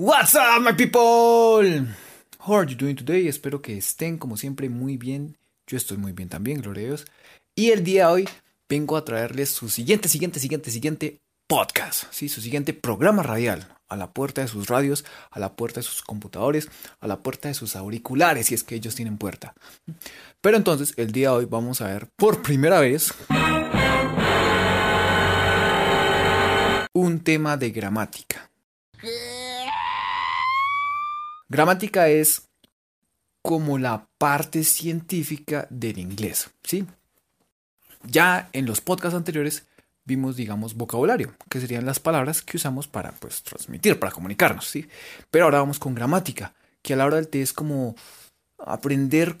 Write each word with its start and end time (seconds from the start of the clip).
What's 0.00 0.36
up, 0.36 0.62
my 0.62 0.74
people? 0.74 1.88
How 2.38 2.54
are 2.54 2.64
you 2.64 2.76
doing 2.76 2.94
today? 2.94 3.26
Espero 3.26 3.60
que 3.60 3.76
estén 3.76 4.16
como 4.16 4.36
siempre 4.36 4.68
muy 4.68 4.96
bien. 4.96 5.36
Yo 5.66 5.76
estoy 5.76 5.96
muy 5.96 6.12
bien 6.12 6.28
también, 6.28 6.60
gloria 6.60 6.84
a 6.84 6.86
Dios. 6.86 7.06
Y 7.56 7.70
el 7.70 7.82
día 7.82 8.06
de 8.06 8.12
hoy 8.12 8.28
vengo 8.68 8.96
a 8.96 9.04
traerles 9.04 9.48
su 9.50 9.68
siguiente, 9.68 10.08
siguiente, 10.08 10.38
siguiente, 10.38 10.70
siguiente 10.70 11.18
podcast, 11.48 12.04
¿sí? 12.12 12.28
su 12.28 12.40
siguiente 12.40 12.74
programa 12.74 13.24
radial 13.24 13.76
a 13.88 13.96
la 13.96 14.12
puerta 14.12 14.40
de 14.40 14.46
sus 14.46 14.68
radios, 14.68 15.04
a 15.32 15.40
la 15.40 15.56
puerta 15.56 15.80
de 15.80 15.84
sus 15.84 16.02
computadores, 16.02 16.68
a 17.00 17.08
la 17.08 17.18
puerta 17.18 17.48
de 17.48 17.54
sus 17.54 17.74
auriculares, 17.74 18.46
si 18.46 18.54
es 18.54 18.62
que 18.62 18.76
ellos 18.76 18.94
tienen 18.94 19.18
puerta. 19.18 19.52
Pero 20.40 20.56
entonces, 20.56 20.94
el 20.96 21.10
día 21.10 21.30
de 21.30 21.38
hoy 21.38 21.44
vamos 21.46 21.80
a 21.80 21.88
ver 21.88 22.06
por 22.14 22.40
primera 22.42 22.78
vez 22.78 23.12
un 26.92 27.18
tema 27.18 27.56
de 27.56 27.72
gramática. 27.72 28.48
Gramática 31.48 32.08
es 32.08 32.48
como 33.42 33.78
la 33.78 34.06
parte 34.18 34.64
científica 34.64 35.66
del 35.70 35.98
inglés, 35.98 36.50
¿sí? 36.62 36.86
Ya 38.04 38.48
en 38.52 38.66
los 38.66 38.80
podcasts 38.80 39.16
anteriores 39.16 39.66
vimos, 40.04 40.36
digamos, 40.36 40.74
vocabulario, 40.74 41.34
que 41.48 41.60
serían 41.60 41.86
las 41.86 42.00
palabras 42.00 42.42
que 42.42 42.56
usamos 42.56 42.88
para, 42.88 43.12
pues, 43.12 43.42
transmitir, 43.42 43.98
para 43.98 44.12
comunicarnos, 44.12 44.66
¿sí? 44.66 44.88
Pero 45.30 45.46
ahora 45.46 45.60
vamos 45.60 45.78
con 45.78 45.94
gramática, 45.94 46.54
que 46.82 46.94
a 46.94 46.96
la 46.96 47.06
hora 47.06 47.16
del 47.16 47.28
té 47.28 47.42
es 47.42 47.52
como 47.52 47.94
aprender 48.58 49.36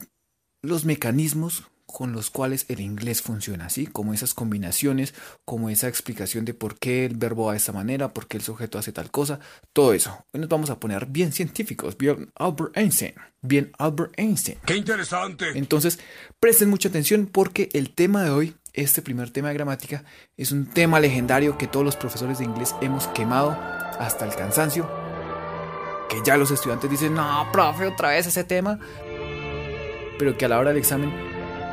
los 0.62 0.84
mecanismos 0.84 1.64
con 1.90 2.12
los 2.12 2.30
cuales 2.30 2.66
el 2.68 2.80
inglés 2.80 3.22
funciona, 3.22 3.70
¿sí? 3.70 3.86
Como 3.86 4.12
esas 4.12 4.34
combinaciones, 4.34 5.14
como 5.46 5.70
esa 5.70 5.88
explicación 5.88 6.44
de 6.44 6.52
por 6.52 6.78
qué 6.78 7.06
el 7.06 7.16
verbo 7.16 7.46
va 7.46 7.52
de 7.52 7.58
esa 7.58 7.72
manera, 7.72 8.12
por 8.12 8.28
qué 8.28 8.36
el 8.36 8.42
sujeto 8.42 8.78
hace 8.78 8.92
tal 8.92 9.10
cosa, 9.10 9.40
todo 9.72 9.94
eso. 9.94 10.24
Hoy 10.32 10.40
nos 10.40 10.50
vamos 10.50 10.68
a 10.68 10.78
poner 10.78 11.06
bien 11.06 11.32
científicos, 11.32 11.96
bien 11.96 12.30
Albert 12.34 12.76
Einstein, 12.76 13.14
bien 13.40 13.72
Albert 13.78 14.12
Einstein. 14.18 14.58
¡Qué 14.66 14.76
interesante! 14.76 15.46
Entonces, 15.54 15.98
presten 16.38 16.68
mucha 16.68 16.90
atención 16.90 17.26
porque 17.26 17.70
el 17.72 17.94
tema 17.94 18.22
de 18.22 18.30
hoy, 18.30 18.54
este 18.74 19.00
primer 19.00 19.30
tema 19.30 19.48
de 19.48 19.54
gramática, 19.54 20.04
es 20.36 20.52
un 20.52 20.66
tema 20.66 21.00
legendario 21.00 21.56
que 21.56 21.68
todos 21.68 21.86
los 21.86 21.96
profesores 21.96 22.38
de 22.38 22.44
inglés 22.44 22.74
hemos 22.82 23.06
quemado 23.08 23.52
hasta 23.98 24.26
el 24.26 24.36
cansancio, 24.36 24.86
que 26.10 26.20
ya 26.22 26.36
los 26.36 26.50
estudiantes 26.50 26.90
dicen, 26.90 27.14
no, 27.14 27.48
profe, 27.50 27.86
otra 27.86 28.10
vez 28.10 28.26
ese 28.26 28.44
tema, 28.44 28.78
pero 30.18 30.36
que 30.36 30.44
a 30.44 30.48
la 30.48 30.58
hora 30.58 30.68
del 30.68 30.78
examen 30.78 31.27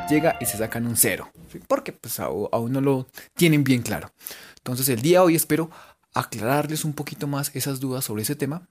llega 0.09 0.37
y 0.39 0.45
se 0.45 0.57
sacan 0.57 0.87
un 0.87 0.95
cero. 0.95 1.29
Porque 1.67 1.93
pues 1.93 2.19
aún 2.19 2.71
no 2.71 2.81
lo 2.81 3.07
tienen 3.35 3.63
bien 3.63 3.81
claro. 3.81 4.11
Entonces 4.57 4.89
el 4.89 5.01
día 5.01 5.19
de 5.19 5.25
hoy 5.25 5.35
espero 5.35 5.69
aclararles 6.13 6.85
un 6.85 6.93
poquito 6.93 7.27
más 7.27 7.51
esas 7.55 7.79
dudas 7.79 8.05
sobre 8.05 8.23
ese 8.23 8.35
tema 8.35 8.67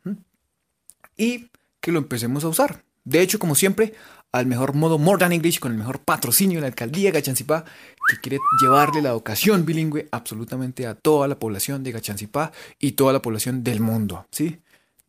y 1.16 1.50
que 1.80 1.92
lo 1.92 1.98
empecemos 1.98 2.44
a 2.44 2.48
usar. 2.48 2.84
De 3.04 3.20
hecho, 3.20 3.38
como 3.38 3.54
siempre, 3.54 3.94
al 4.32 4.46
mejor 4.46 4.74
modo 4.74 4.98
More 4.98 5.18
Than 5.18 5.32
English 5.32 5.60
con 5.60 5.72
el 5.72 5.78
mejor 5.78 6.00
patrocinio 6.00 6.56
de 6.56 6.62
la 6.62 6.66
alcaldía 6.68 7.10
de 7.10 7.20
Gachancipá, 7.20 7.64
que 8.08 8.16
quiere 8.16 8.38
llevarle 8.62 9.02
la 9.02 9.10
educación 9.10 9.66
bilingüe 9.66 10.08
absolutamente 10.10 10.86
a 10.86 10.94
toda 10.94 11.28
la 11.28 11.38
población 11.38 11.84
de 11.84 11.92
Gachancipá 11.92 12.50
y 12.78 12.92
toda 12.92 13.12
la 13.12 13.20
población 13.20 13.62
del 13.62 13.80
mundo, 13.80 14.26
¿sí? 14.30 14.62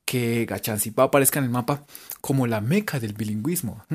que 0.06 0.46
Gachancipá 0.46 1.04
aparezca 1.04 1.40
en 1.40 1.46
el 1.46 1.52
mapa 1.52 1.84
como 2.26 2.48
la 2.48 2.60
meca 2.60 3.00
del 3.00 3.14
bilingüismo. 3.14 3.86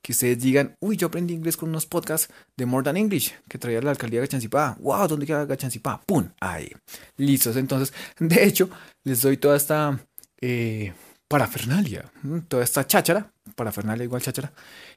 Que 0.00 0.12
ustedes 0.12 0.38
digan, 0.38 0.74
uy, 0.80 0.96
yo 0.96 1.08
aprendí 1.08 1.34
inglés 1.34 1.58
con 1.58 1.68
unos 1.68 1.84
podcasts 1.84 2.32
de 2.56 2.64
More 2.64 2.82
Than 2.82 2.96
English 2.96 3.34
que 3.50 3.58
traía 3.58 3.82
la 3.82 3.90
alcaldía 3.90 4.18
de 4.20 4.26
Gachancipá. 4.26 4.78
¡Wow! 4.80 5.06
¿Dónde 5.06 5.26
queda 5.26 5.44
Gachancipá? 5.44 6.00
¡Pum! 6.06 6.26
Ahí. 6.40 6.72
Listos. 7.18 7.54
Entonces, 7.58 7.92
de 8.18 8.44
hecho, 8.44 8.70
les 9.04 9.20
doy 9.20 9.36
toda 9.36 9.58
esta 9.58 10.00
eh, 10.40 10.94
parafernalia, 11.28 12.10
toda 12.48 12.64
esta 12.64 12.86
cháchara, 12.86 13.30
parafernalia 13.54 14.04
igual 14.04 14.22
cháchara, 14.22 14.54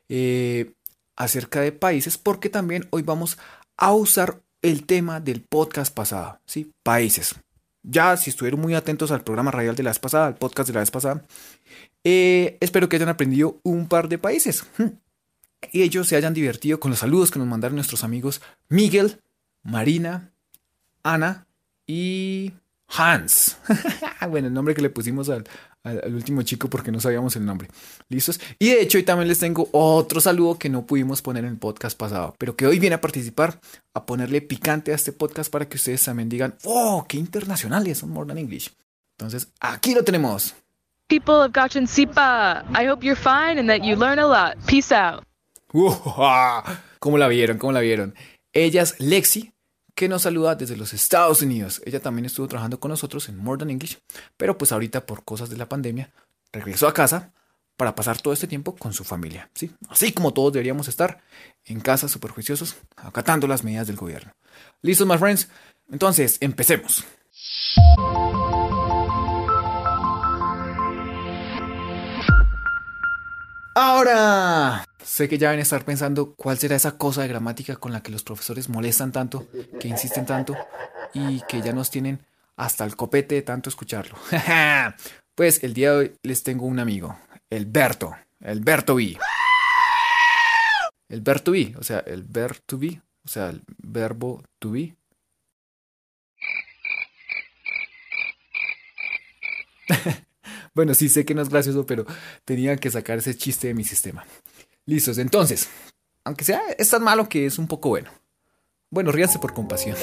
eh, 0.08 0.72
acerca 1.18 1.60
de 1.60 1.74
países, 1.74 2.18
porque 2.18 2.50
también 2.50 2.88
hoy 2.92 3.02
vamos 3.02 3.38
a 3.76 3.92
usar 3.92 4.39
el 4.62 4.86
tema 4.86 5.20
del 5.20 5.42
podcast 5.42 5.94
pasado, 5.94 6.39
¿sí? 6.45 6.72
Países 6.82 7.36
ya 7.84 8.17
si 8.17 8.30
estuvieron 8.30 8.60
muy 8.60 8.73
atentos 8.76 9.12
al 9.12 9.23
programa 9.23 9.52
radial 9.52 9.76
de 9.76 9.84
la 9.84 9.90
vez 9.92 10.00
pasada, 10.00 10.28
al 10.28 10.36
podcast 10.36 10.67
de 10.67 10.73
la 10.73 10.80
vez 10.82 10.92
pasada, 10.92 11.23
eh, 12.04 12.58
espero 12.60 12.90
que 12.90 12.95
hayan 12.95 13.10
aprendido 13.10 13.60
un 13.64 13.88
par 13.88 14.10
de 14.10 14.17
países. 14.17 14.66
Y 15.73 15.82
ellos 15.82 16.08
se 16.08 16.16
hayan 16.16 16.34
divertido 16.34 16.80
con 16.80 16.92
los 16.92 17.00
saludos 17.00 17.32
que 17.32 17.39
nos 17.39 17.48
mandaron 17.48 17.76
nuestros 17.76 18.06
amigos 18.06 18.42
Miguel, 18.70 19.20
Marina, 19.62 20.32
Ana 21.04 21.48
y 21.86 22.54
Hans. 22.95 23.58
bueno, 24.30 24.48
el 24.48 24.54
nombre 24.54 24.73
que 24.73 24.82
le 24.82 24.89
pusimos 24.89 25.30
al, 25.30 25.45
al, 25.83 26.14
último 26.14 26.42
chico 26.42 26.70
porque 26.70 26.92
no 26.92 27.00
sabíamos 27.00 27.36
el 27.36 27.45
nombre. 27.45 27.70
¿Listos? 28.10 28.39
Y 28.58 28.70
de 28.70 28.82
hecho 28.82 28.98
hoy 28.98 29.04
también 29.04 29.27
les 29.27 29.39
tengo 29.39 29.70
otro 29.72 30.20
saludo 30.20 30.58
que 30.58 30.70
no 30.70 30.86
pudimos 30.86 31.22
poner 31.22 31.45
en 31.45 31.52
el 31.52 31.58
podcast 31.58 31.98
pasado, 31.98 32.36
pero 32.38 32.55
que 32.55 32.67
hoy 32.67 32.80
viene 32.80 32.95
a 32.95 33.02
participar, 33.02 33.60
a 33.94 34.05
ponerle 34.05 34.42
picante 34.42 34.92
a 34.92 34.95
este 34.95 35.11
podcast 35.11 35.52
para 35.52 35.67
que 35.67 35.77
ustedes 35.77 36.04
también 36.04 36.30
digan, 36.30 36.55
oh, 36.64 37.05
qué 37.08 37.17
internacionales 37.17 38.00
son 38.00 38.10
More 38.10 38.27
Than 38.27 38.38
English. 38.38 38.72
Entonces, 39.17 39.50
aquí 39.60 39.94
lo 39.94 40.04
tenemos. 40.04 40.56
People 41.08 41.36
of 41.36 41.52
Gachan 41.52 41.88
Sipa, 41.88 42.64
I 42.71 42.88
hope 42.88 43.04
you're 43.06 43.20
fine 43.20 43.60
and 43.60 43.67
that 43.67 43.83
you 43.83 43.95
learn 43.95 44.20
a 44.20 44.27
lot. 44.27 44.58
Peace 44.66 44.94
out. 44.94 45.23
¿Cómo 47.00 47.17
la 47.17 47.27
vieron? 47.27 47.58
¿Cómo 47.58 47.73
la 47.73 47.82
vieron? 47.82 48.16
Ella 48.54 48.82
es 48.82 49.00
Lexi, 49.00 49.52
que 49.99 50.08
nos 50.08 50.21
saluda 50.21 50.55
desde 50.55 50.77
los 50.77 50.93
Estados 50.93 51.42
Unidos. 51.42 51.82
Ella 51.83 51.99
también 51.99 52.26
estuvo 52.26 52.48
trabajando 52.48 52.80
con 52.80 52.87
nosotros 52.87 53.27
en 53.27 53.36
More 53.36 53.60
Than 53.60 53.70
English, 53.70 53.99
pero 54.37 54.58
pues 54.58 54.71
ahorita 54.71 55.05
por 55.05 55.26
cosas 55.26 55.49
de 55.49 55.58
la 55.58 55.67
pandemia 55.67 56.10
regresó 56.54 56.87
a 56.87 56.93
casa 56.93 57.33
para 57.76 57.95
pasar 57.95 58.21
todo 58.21 58.33
este 58.33 58.48
tiempo 58.48 58.77
con 58.77 58.93
su 58.93 59.04
familia, 59.04 59.49
¿sí? 59.54 59.71
Así 59.89 60.14
como 60.14 60.32
todos 60.32 60.54
deberíamos 60.54 60.88
estar 60.88 61.20
en 61.65 61.82
casa 61.82 62.08
super 62.08 62.32
juiciosos, 62.32 62.77
acatando 62.95 63.45
las 63.45 63.65
medidas 63.65 63.88
del 63.88 63.98
gobierno. 63.98 64.32
¿Listos, 64.82 65.05
my 65.05 65.17
friends? 65.17 65.49
Entonces, 65.92 66.38
empecemos. 66.39 67.04
Ahora, 73.76 74.86
sé 75.09 75.27
que 75.27 75.39
ya 75.39 75.49
van 75.49 75.58
a 75.58 75.64
estar 75.64 75.83
pensando 75.83 76.36
cuál 76.36 76.59
será 76.59 76.75
esa 76.75 76.97
cosa 76.97 77.23
de 77.23 77.27
gramática 77.27 77.75
con 77.77 77.92
la 77.92 78.03
que 78.03 78.11
los 78.11 78.23
profesores 78.23 78.70
molestan 78.70 79.11
tanto, 79.11 79.47
que 79.80 79.87
insisten 79.87 80.25
tanto 80.25 80.55
y 81.15 81.42
que 81.47 81.61
ya 81.61 81.73
nos 81.73 81.89
tienen 81.89 82.23
hasta 82.55 82.86
el 82.86 82.95
copete 82.95 83.33
de 83.36 83.42
tanto 83.42 83.70
escucharlo. 83.70 84.17
pues 85.36 85.64
el 85.64 85.73
día 85.73 85.92
de 85.92 85.97
hoy 85.97 86.14
les 86.21 86.43
tengo 86.43 86.67
un 86.67 86.77
amigo, 86.77 87.17
el 87.49 87.65
Berto, 87.65 88.15
el 88.39 88.59
Berto 88.59 88.95
B. 88.95 89.17
El 91.08 91.21
Berto 91.21 91.52
B, 91.53 91.73
o 91.80 91.83
sea, 91.83 91.99
el 91.99 92.21
ver 92.21 92.59
to 92.59 92.77
be, 92.77 93.02
o 93.26 93.27
sea, 93.27 93.49
el 93.49 93.64
verbo 93.77 94.43
to 94.59 94.71
be. 94.71 94.95
Bueno, 100.76 100.93
sí 100.93 101.09
sé 101.09 101.26
que 101.26 101.33
no 101.33 101.41
es 101.41 101.49
gracioso, 101.49 101.86
pero 101.86 102.05
tenía 102.45 102.77
que 102.77 102.91
sacar 102.91 103.17
ese 103.17 103.36
chiste 103.36 103.67
de 103.67 103.73
mi 103.73 103.83
sistema. 103.83 104.23
Listos, 104.89 105.20
entonces, 105.20 105.70
aunque 106.23 106.44
sea 106.44 106.61
es 106.80 106.89
tan 106.89 107.04
malo 107.04 107.30
que 107.30 107.45
es 107.45 107.60
un 107.60 107.67
poco 107.67 107.89
bueno. 107.89 108.10
Bueno, 108.89 109.11
ríanse 109.11 109.38
por 109.38 109.54
compasión. 109.54 109.95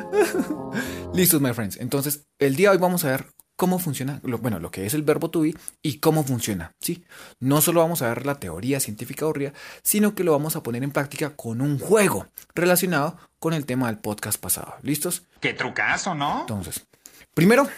Listos, 1.12 1.40
my 1.40 1.52
friends. 1.52 1.78
Entonces, 1.78 2.24
el 2.38 2.54
día 2.54 2.70
de 2.70 2.76
hoy 2.76 2.80
vamos 2.80 3.04
a 3.04 3.10
ver 3.10 3.26
cómo 3.56 3.80
funciona, 3.80 4.20
bueno, 4.22 4.60
lo 4.60 4.70
que 4.70 4.86
es 4.86 4.94
el 4.94 5.02
verbo 5.02 5.28
to 5.28 5.40
be 5.40 5.56
y 5.82 5.98
cómo 5.98 6.22
funciona, 6.22 6.70
¿sí? 6.80 7.04
No 7.40 7.60
solo 7.60 7.80
vamos 7.80 8.00
a 8.02 8.10
ver 8.10 8.26
la 8.26 8.36
teoría 8.36 8.78
científica 8.78 9.26
ría, 9.34 9.52
sino 9.82 10.14
que 10.14 10.22
lo 10.22 10.30
vamos 10.30 10.54
a 10.54 10.62
poner 10.62 10.84
en 10.84 10.92
práctica 10.92 11.30
con 11.30 11.60
un 11.60 11.80
juego 11.80 12.28
relacionado 12.54 13.18
con 13.40 13.54
el 13.54 13.66
tema 13.66 13.88
del 13.88 13.98
podcast 13.98 14.40
pasado. 14.40 14.76
¿Listos? 14.82 15.24
¡Qué 15.40 15.52
trucazo, 15.52 16.14
¿no? 16.14 16.42
Entonces, 16.42 16.86
primero 17.34 17.68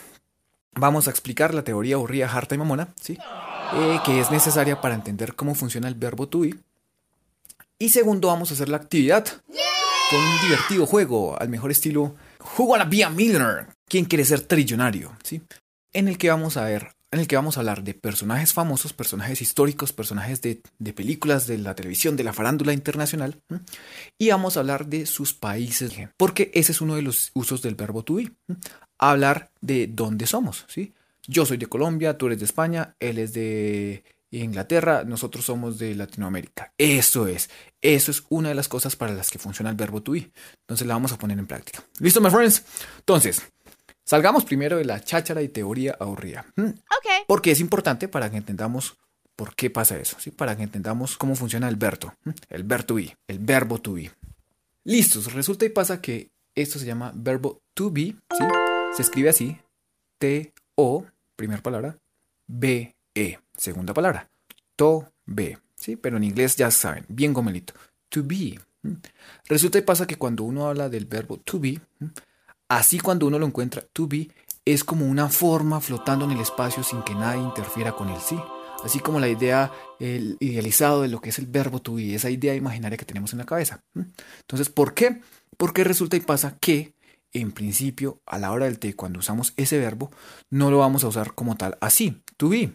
vamos 0.72 1.08
a 1.08 1.10
explicar 1.10 1.54
la 1.54 1.64
teoría 1.64 1.94
aburrida, 1.94 2.30
harta 2.30 2.54
y 2.54 2.58
mamona, 2.58 2.88
¿sí? 3.00 3.16
Eh, 3.74 4.00
que 4.04 4.20
es 4.20 4.30
necesaria 4.30 4.80
para 4.80 4.94
entender 4.94 5.34
cómo 5.34 5.54
funciona 5.54 5.88
el 5.88 5.94
verbo 5.94 6.28
to 6.28 6.40
be. 6.40 6.54
Y 7.78 7.90
segundo, 7.90 8.28
vamos 8.28 8.50
a 8.50 8.54
hacer 8.54 8.68
la 8.68 8.76
actividad 8.76 9.26
con 10.10 10.20
un 10.20 10.40
divertido 10.40 10.86
juego, 10.86 11.40
al 11.40 11.48
mejor 11.48 11.70
estilo 11.70 12.14
Who 12.56 12.64
Wanna 12.64 12.84
Be 12.84 13.04
a 13.04 13.10
Millionaire? 13.10 13.66
¿Quién 13.88 14.04
quiere 14.04 14.24
ser 14.24 14.42
trillonario? 14.42 15.16
¿Sí? 15.22 15.42
En 15.92 16.08
el 16.08 16.16
que 16.16 16.30
vamos 16.30 16.56
a 16.56 16.64
ver, 16.64 16.94
en 17.10 17.20
el 17.20 17.26
que 17.26 17.36
vamos 17.36 17.56
a 17.56 17.60
hablar 17.60 17.82
de 17.82 17.94
personajes 17.94 18.52
famosos, 18.54 18.92
personajes 18.92 19.42
históricos, 19.42 19.92
personajes 19.92 20.40
de, 20.42 20.62
películas, 20.92 21.46
de 21.46 21.58
la 21.58 21.74
televisión, 21.74 22.16
de 22.16 22.24
la 22.24 22.32
farándula 22.32 22.72
internacional, 22.72 23.40
y 24.18 24.30
vamos 24.30 24.56
a 24.56 24.60
hablar 24.60 24.86
de 24.86 25.06
sus 25.06 25.34
países, 25.34 25.92
porque 26.16 26.50
ese 26.54 26.72
es 26.72 26.80
uno 26.80 26.94
de 26.94 27.02
los 27.02 27.30
usos 27.34 27.62
del 27.62 27.74
verbo 27.74 28.04
to 28.04 28.14
be 28.14 28.30
hablar 28.98 29.50
de 29.60 29.86
dónde 29.88 30.26
somos, 30.26 30.64
¿sí? 30.68 30.94
Yo 31.26 31.46
soy 31.46 31.56
de 31.56 31.66
Colombia, 31.66 32.16
tú 32.16 32.26
eres 32.26 32.38
de 32.38 32.44
España, 32.44 32.96
él 33.00 33.18
es 33.18 33.32
de 33.32 34.04
Inglaterra, 34.30 35.04
nosotros 35.04 35.44
somos 35.44 35.78
de 35.78 35.94
Latinoamérica. 35.94 36.72
Eso 36.78 37.26
es, 37.26 37.50
eso 37.80 38.10
es 38.10 38.24
una 38.28 38.50
de 38.50 38.54
las 38.54 38.68
cosas 38.68 38.96
para 38.96 39.12
las 39.12 39.30
que 39.30 39.38
funciona 39.38 39.70
el 39.70 39.76
verbo 39.76 40.02
to 40.02 40.12
be. 40.12 40.30
Entonces 40.60 40.86
la 40.86 40.94
vamos 40.94 41.12
a 41.12 41.18
poner 41.18 41.38
en 41.38 41.46
práctica. 41.46 41.82
¿Listo, 42.00 42.20
my 42.20 42.30
friends? 42.30 42.64
Entonces, 42.98 43.42
Salgamos 44.06 44.44
primero 44.44 44.76
de 44.76 44.84
la 44.84 45.00
cháchara 45.00 45.42
y 45.42 45.48
teoría 45.48 45.96
aburrida. 45.98 46.46
¿m? 46.54 46.68
Okay. 46.98 47.24
Porque 47.26 47.50
es 47.50 47.58
importante 47.58 48.06
para 48.06 48.30
que 48.30 48.36
entendamos 48.36 48.96
por 49.34 49.56
qué 49.56 49.68
pasa 49.68 49.98
eso, 49.98 50.16
¿sí? 50.20 50.30
Para 50.30 50.56
que 50.56 50.62
entendamos 50.62 51.16
cómo 51.16 51.34
funciona 51.34 51.68
el 51.68 51.74
verbo, 51.74 52.14
el 52.48 52.62
verbo 52.62 52.86
to 52.86 52.94
be, 52.94 53.16
el 53.26 53.40
verbo 53.40 53.80
to 53.80 53.94
be. 53.94 54.12
Listos, 54.84 55.32
resulta 55.32 55.64
y 55.64 55.70
pasa 55.70 56.00
que 56.00 56.30
esto 56.54 56.78
se 56.78 56.86
llama 56.86 57.12
verbo 57.16 57.62
to 57.74 57.90
be, 57.90 58.14
¿sí? 58.30 58.44
Se 58.94 59.02
escribe 59.02 59.28
así, 59.28 59.58
T-O, 60.18 61.04
primera 61.36 61.62
palabra, 61.62 61.96
B-E, 62.46 63.38
segunda 63.56 63.94
palabra, 63.94 64.28
to 64.74 65.12
be, 65.24 65.58
¿sí? 65.76 65.96
Pero 65.96 66.16
en 66.16 66.24
inglés 66.24 66.56
ya 66.56 66.70
saben, 66.70 67.04
bien 67.08 67.32
gomelito, 67.32 67.74
to 68.08 68.22
be. 68.24 68.58
¿m? 68.82 68.96
Resulta 69.46 69.78
y 69.78 69.82
pasa 69.82 70.06
que 70.06 70.16
cuando 70.16 70.44
uno 70.44 70.66
habla 70.66 70.88
del 70.88 71.06
verbo 71.06 71.38
to 71.38 71.60
be, 71.60 71.80
así 72.68 72.98
cuando 72.98 73.26
uno 73.26 73.38
lo 73.38 73.46
encuentra, 73.46 73.82
to 73.92 74.08
be 74.08 74.28
es 74.66 74.82
como 74.82 75.06
una 75.06 75.28
forma 75.28 75.80
flotando 75.80 76.24
en 76.24 76.32
el 76.32 76.40
espacio 76.40 76.82
sin 76.82 77.02
que 77.02 77.14
nadie 77.14 77.40
interfiera 77.40 77.92
con 77.92 78.08
el 78.08 78.20
sí. 78.20 78.36
Así 78.84 78.98
como 78.98 79.20
la 79.20 79.28
idea 79.28 79.72
el 80.00 80.36
idealizado 80.40 81.02
de 81.02 81.08
lo 81.08 81.20
que 81.20 81.30
es 81.30 81.38
el 81.38 81.46
verbo 81.46 81.80
to 81.80 81.94
be, 81.94 82.14
esa 82.14 82.30
idea 82.30 82.54
imaginaria 82.54 82.98
que 82.98 83.04
tenemos 83.04 83.32
en 83.32 83.38
la 83.38 83.46
cabeza. 83.46 83.80
Entonces, 84.40 84.68
¿por 84.68 84.92
qué? 84.92 85.20
Porque 85.56 85.84
resulta 85.84 86.16
y 86.16 86.20
pasa 86.20 86.58
que, 86.60 86.92
en 87.40 87.52
principio, 87.52 88.20
a 88.26 88.38
la 88.38 88.52
hora 88.52 88.66
del 88.66 88.78
té, 88.78 88.94
cuando 88.94 89.18
usamos 89.18 89.52
ese 89.56 89.78
verbo, 89.78 90.10
no 90.50 90.70
lo 90.70 90.78
vamos 90.78 91.04
a 91.04 91.08
usar 91.08 91.34
como 91.34 91.56
tal 91.56 91.76
así, 91.80 92.22
to 92.36 92.48
be. 92.48 92.72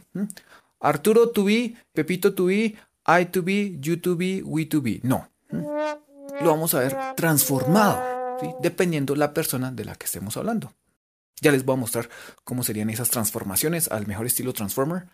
Arturo 0.80 1.30
to 1.30 1.46
be, 1.46 1.76
Pepito 1.94 2.34
to 2.34 2.46
be, 2.46 2.76
I 3.06 3.26
to 3.32 3.44
be, 3.44 3.78
you 3.80 3.98
to 3.98 4.16
be, 4.16 4.42
we 4.44 4.66
to 4.66 4.82
be. 4.82 5.00
No. 5.04 5.28
Lo 5.50 6.50
vamos 6.50 6.74
a 6.74 6.80
ver 6.80 6.98
transformado, 7.16 8.38
¿sí? 8.40 8.48
dependiendo 8.62 9.16
la 9.16 9.34
persona 9.34 9.72
de 9.72 9.86
la 9.86 9.96
que 9.96 10.06
estemos 10.06 10.38
hablando. 10.38 10.74
Ya 11.42 11.52
les 11.52 11.66
voy 11.66 11.74
a 11.74 11.80
mostrar 11.80 12.10
cómo 12.44 12.64
serían 12.64 12.90
esas 12.90 13.10
transformaciones 13.10 13.90
al 13.90 14.08
mejor 14.08 14.28
estilo 14.28 14.54
Transformer. 14.54 15.08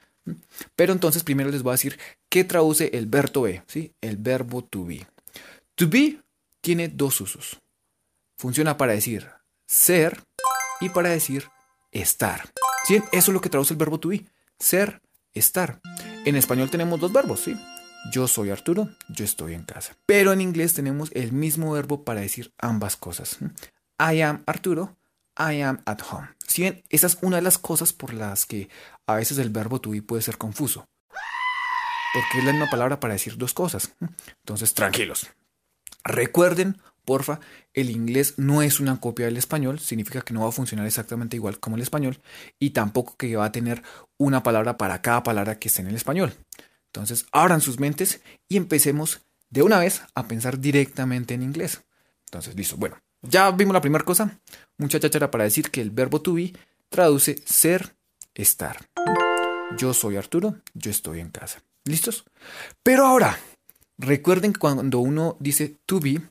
Pero 0.75 0.91
entonces 0.91 1.23
primero 1.23 1.49
les 1.49 1.63
voy 1.63 1.71
a 1.71 1.75
decir 1.75 1.97
qué 2.27 2.43
traduce 2.43 2.89
el 2.93 3.05
verbo 3.05 3.43
be, 3.43 3.63
¿sí? 3.67 3.93
el 4.01 4.17
verbo 4.17 4.61
to 4.61 4.85
be. 4.85 5.07
To 5.75 5.87
be 5.87 6.19
tiene 6.59 6.89
dos 6.89 7.21
usos. 7.21 7.61
Funciona 8.37 8.77
para 8.77 8.91
decir 8.91 9.29
ser 9.67 10.23
y 10.79 10.89
para 10.89 11.09
decir 11.09 11.49
estar. 11.91 12.49
¿Sí? 12.85 13.03
Eso 13.11 13.31
es 13.31 13.33
lo 13.33 13.41
que 13.41 13.49
traduce 13.49 13.73
el 13.73 13.77
verbo 13.77 13.99
to 13.99 14.09
be. 14.09 14.25
Ser, 14.57 15.01
estar. 15.33 15.79
En 16.25 16.35
español 16.35 16.69
tenemos 16.69 16.99
dos 16.99 17.13
verbos, 17.13 17.41
¿sí? 17.41 17.55
Yo 18.11 18.27
soy 18.27 18.49
Arturo, 18.49 18.89
yo 19.09 19.25
estoy 19.25 19.53
en 19.53 19.63
casa. 19.63 19.95
Pero 20.05 20.31
en 20.31 20.41
inglés 20.41 20.73
tenemos 20.73 21.11
el 21.13 21.33
mismo 21.33 21.73
verbo 21.73 22.03
para 22.03 22.21
decir 22.21 22.53
ambas 22.57 22.95
cosas. 22.95 23.37
I 23.99 24.21
am 24.21 24.43
Arturo, 24.47 24.95
I 25.37 25.61
am 25.61 25.81
at 25.85 25.99
home. 26.09 26.29
Bien 26.55 26.83
esa 26.89 27.05
es 27.05 27.19
una 27.21 27.35
de 27.35 27.43
las 27.43 27.59
cosas 27.59 27.93
por 27.93 28.13
las 28.13 28.47
que 28.47 28.69
a 29.05 29.15
veces 29.15 29.37
el 29.37 29.51
verbo 29.51 29.79
to 29.79 29.91
be 29.91 30.01
puede 30.01 30.23
ser 30.23 30.37
confuso. 30.37 30.87
Porque 32.13 32.39
es 32.39 32.45
la 32.45 32.51
misma 32.51 32.69
palabra 32.69 32.99
para 32.99 33.13
decir 33.13 33.37
dos 33.37 33.53
cosas. 33.53 33.93
Entonces, 34.39 34.73
tranquilos. 34.73 35.27
Recuerden, 36.03 36.81
porfa, 37.07 37.39
el 37.73 37.89
inglés 37.89 38.35
no 38.37 38.61
es 38.61 38.79
una 38.79 38.99
copia 38.99 39.25
del 39.25 39.37
español, 39.37 39.79
significa 39.79 40.21
que 40.21 40.33
no 40.33 40.41
va 40.41 40.49
a 40.49 40.51
funcionar 40.51 40.85
exactamente 40.85 41.37
igual 41.37 41.59
como 41.59 41.77
el 41.77 41.81
español 41.81 42.19
y 42.59 42.71
tampoco 42.71 43.15
que 43.17 43.35
va 43.35 43.45
a 43.45 43.51
tener 43.51 43.81
una 44.17 44.43
palabra 44.43 44.77
para 44.77 45.01
cada 45.01 45.23
palabra 45.23 45.57
que 45.57 45.69
esté 45.69 45.81
en 45.81 45.87
el 45.87 45.95
español. 45.95 46.33
Entonces, 46.87 47.25
abran 47.31 47.61
sus 47.61 47.79
mentes 47.79 48.21
y 48.49 48.57
empecemos 48.57 49.21
de 49.49 49.63
una 49.63 49.79
vez 49.79 50.03
a 50.13 50.27
pensar 50.27 50.59
directamente 50.59 51.33
en 51.33 51.43
inglés. 51.43 51.83
Entonces, 52.25 52.55
listo. 52.55 52.75
Bueno, 52.75 52.97
ya 53.21 53.49
vimos 53.51 53.73
la 53.73 53.81
primera 53.81 54.03
cosa. 54.03 54.39
Mucha 54.77 54.99
cháchara 54.99 55.31
para 55.31 55.45
decir 55.45 55.71
que 55.71 55.81
el 55.81 55.91
verbo 55.91 56.21
to 56.21 56.33
be 56.33 56.53
traduce 56.89 57.37
ser, 57.45 57.95
estar. 58.35 58.85
Yo 59.77 59.93
soy 59.93 60.17
Arturo, 60.17 60.57
yo 60.73 60.91
estoy 60.91 61.21
en 61.21 61.29
casa. 61.29 61.63
¿Listos? 61.85 62.25
Pero 62.83 63.05
ahora, 63.05 63.39
recuerden 63.97 64.51
que 64.51 64.59
cuando 64.59 64.99
uno 64.99 65.37
dice 65.39 65.77
to 65.85 65.99
be, 65.99 66.21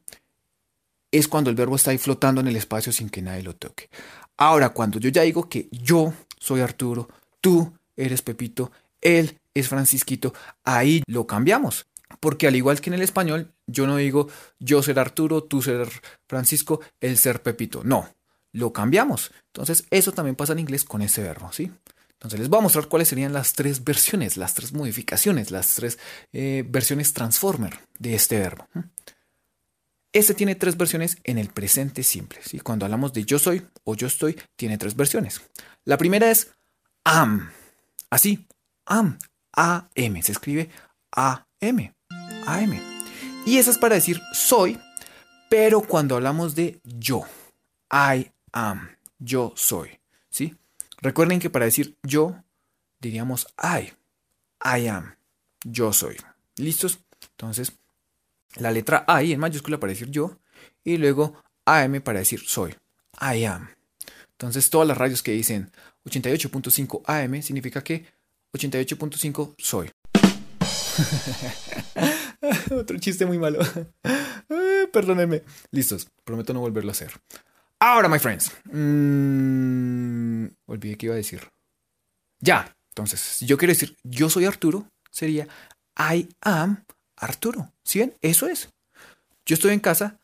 es 1.16 1.28
cuando 1.28 1.50
el 1.50 1.56
verbo 1.56 1.76
está 1.76 1.90
ahí 1.90 1.98
flotando 1.98 2.40
en 2.40 2.48
el 2.48 2.56
espacio 2.56 2.92
sin 2.92 3.10
que 3.10 3.22
nadie 3.22 3.42
lo 3.42 3.54
toque. 3.54 3.88
Ahora, 4.36 4.70
cuando 4.70 4.98
yo 4.98 5.08
ya 5.08 5.22
digo 5.22 5.48
que 5.48 5.68
yo 5.70 6.12
soy 6.38 6.60
Arturo, 6.60 7.08
tú 7.40 7.72
eres 7.96 8.22
Pepito, 8.22 8.70
él 9.00 9.38
es 9.54 9.68
Francisquito, 9.68 10.34
ahí 10.64 11.02
lo 11.06 11.26
cambiamos. 11.26 11.86
Porque 12.20 12.46
al 12.46 12.56
igual 12.56 12.80
que 12.80 12.90
en 12.90 12.94
el 12.94 13.02
español, 13.02 13.52
yo 13.66 13.86
no 13.86 13.96
digo 13.96 14.28
yo 14.58 14.82
ser 14.82 14.98
Arturo, 14.98 15.42
tú 15.42 15.62
ser 15.62 15.88
Francisco, 16.28 16.80
él 17.00 17.18
ser 17.18 17.42
Pepito. 17.42 17.82
No, 17.84 18.08
lo 18.52 18.72
cambiamos. 18.72 19.32
Entonces, 19.48 19.84
eso 19.90 20.12
también 20.12 20.36
pasa 20.36 20.52
en 20.52 20.60
inglés 20.60 20.84
con 20.84 21.02
ese 21.02 21.22
verbo, 21.22 21.52
¿sí? 21.52 21.70
Entonces, 22.12 22.40
les 22.40 22.48
voy 22.48 22.60
a 22.60 22.62
mostrar 22.62 22.88
cuáles 22.88 23.08
serían 23.08 23.32
las 23.32 23.52
tres 23.52 23.84
versiones, 23.84 24.36
las 24.36 24.54
tres 24.54 24.72
modificaciones, 24.72 25.50
las 25.50 25.74
tres 25.74 25.98
eh, 26.32 26.64
versiones 26.66 27.12
transformer 27.12 27.78
de 27.98 28.14
este 28.14 28.38
verbo. 28.38 28.66
Este 30.16 30.32
tiene 30.32 30.54
tres 30.54 30.78
versiones 30.78 31.18
en 31.24 31.36
el 31.36 31.48
presente 31.50 32.02
simple. 32.02 32.38
¿sí? 32.42 32.58
Cuando 32.60 32.86
hablamos 32.86 33.12
de 33.12 33.26
yo 33.26 33.38
soy 33.38 33.66
o 33.84 33.94
yo 33.94 34.06
estoy, 34.06 34.34
tiene 34.56 34.78
tres 34.78 34.96
versiones. 34.96 35.42
La 35.84 35.98
primera 35.98 36.30
es 36.30 36.52
am. 37.04 37.50
Así, 38.08 38.46
am. 38.86 39.18
A-M. 39.52 40.22
Se 40.22 40.32
escribe 40.32 40.70
A-M. 41.12 41.92
A-M. 42.46 42.80
Y 43.44 43.58
esa 43.58 43.70
es 43.70 43.76
para 43.76 43.96
decir 43.96 44.18
soy, 44.32 44.80
pero 45.50 45.82
cuando 45.82 46.16
hablamos 46.16 46.54
de 46.54 46.80
yo. 46.82 47.26
I 47.92 48.32
am. 48.52 48.88
Yo 49.18 49.52
soy. 49.54 50.00
¿Sí? 50.30 50.56
Recuerden 51.02 51.40
que 51.40 51.50
para 51.50 51.66
decir 51.66 51.94
yo, 52.02 52.42
diríamos 53.00 53.48
I. 53.62 53.92
I 54.64 54.86
am. 54.86 55.14
Yo 55.62 55.92
soy. 55.92 56.16
¿Listos? 56.56 57.00
Entonces, 57.32 57.70
la 58.56 58.70
letra 58.70 59.04
I 59.22 59.32
en 59.32 59.40
mayúscula 59.40 59.78
para 59.78 59.93
decir 59.93 60.10
yo 60.10 60.38
y 60.84 60.96
luego 60.96 61.43
AM 61.64 62.00
para 62.00 62.20
decir 62.20 62.40
soy. 62.40 62.75
I 63.20 63.44
am. 63.44 63.69
Entonces 64.32 64.70
todas 64.70 64.87
las 64.87 64.96
radios 64.96 65.22
que 65.22 65.32
dicen 65.32 65.70
88.5 66.04 67.02
AM 67.06 67.43
significa 67.43 67.82
que 67.82 68.06
88.5 68.52 69.54
soy. 69.58 69.90
Otro 72.70 72.98
chiste 72.98 73.26
muy 73.26 73.38
malo. 73.38 73.58
Perdónenme. 74.92 75.42
Listos. 75.70 76.08
Prometo 76.25 76.52
no 76.54 76.60
volverlo 76.60 76.90
a 76.90 76.92
hacer. 76.92 77.12
Ahora, 77.78 78.08
my 78.08 78.19
friends. 78.19 78.52
Mm, 78.72 80.46
olvidé 80.66 80.96
qué 80.96 81.06
iba 81.06 81.14
a 81.14 81.19
decir. 81.19 81.42
Ya. 82.40 82.75
Entonces, 82.88 83.20
si 83.20 83.46
yo 83.46 83.58
quiero 83.58 83.72
decir 83.72 83.96
yo 84.02 84.30
soy 84.30 84.47
Arturo, 84.47 84.88
sería 85.11 85.47
I 85.99 86.28
am 86.40 86.85
Arturo. 87.16 87.73
¿Sí 87.82 88.00
ven? 88.00 88.14
Eso 88.23 88.46
es. 88.46 88.70
Yo 89.44 89.54
estoy 89.54 89.73
en 89.73 89.80
casa. 89.80 90.18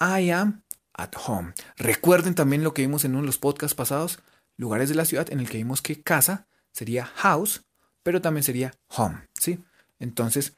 I 0.00 0.30
am 0.30 0.62
at 0.94 1.14
home. 1.26 1.52
Recuerden 1.76 2.34
también 2.34 2.62
lo 2.62 2.74
que 2.74 2.82
vimos 2.82 3.04
en 3.04 3.12
uno 3.12 3.22
de 3.22 3.26
los 3.26 3.38
podcasts 3.38 3.74
pasados, 3.74 4.18
lugares 4.56 4.88
de 4.88 4.94
la 4.94 5.04
ciudad 5.04 5.30
en 5.30 5.40
el 5.40 5.48
que 5.48 5.58
vimos 5.58 5.82
que 5.82 6.02
casa 6.02 6.46
sería 6.72 7.06
house, 7.06 7.64
pero 8.02 8.20
también 8.20 8.44
sería 8.44 8.74
home. 8.88 9.26
¿Sí? 9.38 9.62
Entonces, 9.98 10.56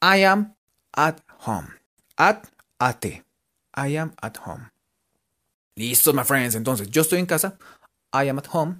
I 0.00 0.24
am 0.24 0.54
at 0.92 1.20
home. 1.44 1.68
At, 2.16 2.46
at. 2.78 3.04
I 3.04 3.96
am 3.96 4.14
at 4.20 4.36
home. 4.44 4.70
Listos, 5.76 6.14
my 6.14 6.24
friends. 6.24 6.54
Entonces, 6.54 6.90
yo 6.90 7.02
estoy 7.02 7.20
en 7.20 7.26
casa. 7.26 7.58
I 8.12 8.28
am 8.28 8.38
at 8.38 8.46
home. 8.50 8.76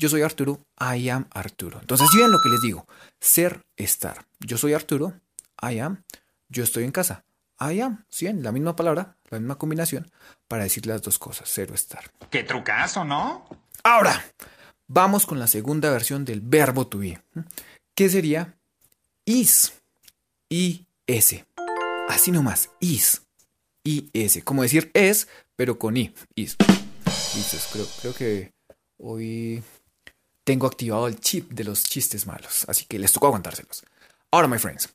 Yo 0.00 0.08
soy 0.08 0.22
Arturo. 0.22 0.60
I 0.80 1.08
am 1.10 1.26
Arturo. 1.30 1.78
Entonces, 1.80 2.08
ven 2.16 2.30
lo 2.30 2.40
que 2.40 2.48
les 2.48 2.60
digo. 2.60 2.86
Ser, 3.20 3.62
estar. 3.76 4.26
Yo 4.40 4.56
soy 4.58 4.72
Arturo. 4.72 5.14
I 5.60 5.78
am. 5.80 6.04
Yo 6.48 6.64
estoy 6.64 6.84
en 6.84 6.92
casa. 6.92 7.24
I 7.60 7.80
am. 7.80 8.04
¿Sí 8.08 8.26
ven? 8.26 8.42
La 8.42 8.52
misma 8.52 8.76
palabra, 8.76 9.16
la 9.30 9.38
misma 9.38 9.58
combinación 9.58 10.10
para 10.46 10.62
decir 10.62 10.86
las 10.86 11.02
dos 11.02 11.18
cosas. 11.18 11.48
Ser 11.48 11.70
o 11.72 11.74
estar. 11.74 12.10
Qué 12.30 12.44
trucazo, 12.44 13.04
¿no? 13.04 13.46
Ahora, 13.82 14.24
vamos 14.86 15.26
con 15.26 15.38
la 15.38 15.46
segunda 15.46 15.90
versión 15.90 16.24
del 16.24 16.40
verbo 16.40 16.86
to 16.86 16.98
be. 16.98 17.20
¿Qué 17.94 18.08
sería? 18.08 18.56
Is. 19.24 19.72
I-S. 20.48 21.44
Así 22.08 22.30
nomás. 22.30 22.70
Is. 22.80 23.22
I-S. 23.84 24.42
Como 24.42 24.62
decir 24.62 24.90
es, 24.94 25.28
pero 25.56 25.78
con 25.78 25.96
I. 25.96 26.14
Is. 26.34 26.56
Listos. 27.34 27.68
Creo, 27.72 27.86
creo 28.00 28.14
que 28.14 28.52
hoy 28.98 29.62
tengo 30.44 30.66
activado 30.66 31.08
el 31.08 31.20
chip 31.20 31.50
de 31.50 31.64
los 31.64 31.84
chistes 31.84 32.26
malos. 32.26 32.64
Así 32.68 32.86
que 32.86 32.98
les 32.98 33.12
tocó 33.12 33.26
aguantárselos. 33.26 33.84
Ahora, 34.30 34.48
my 34.48 34.58
friends. 34.58 34.88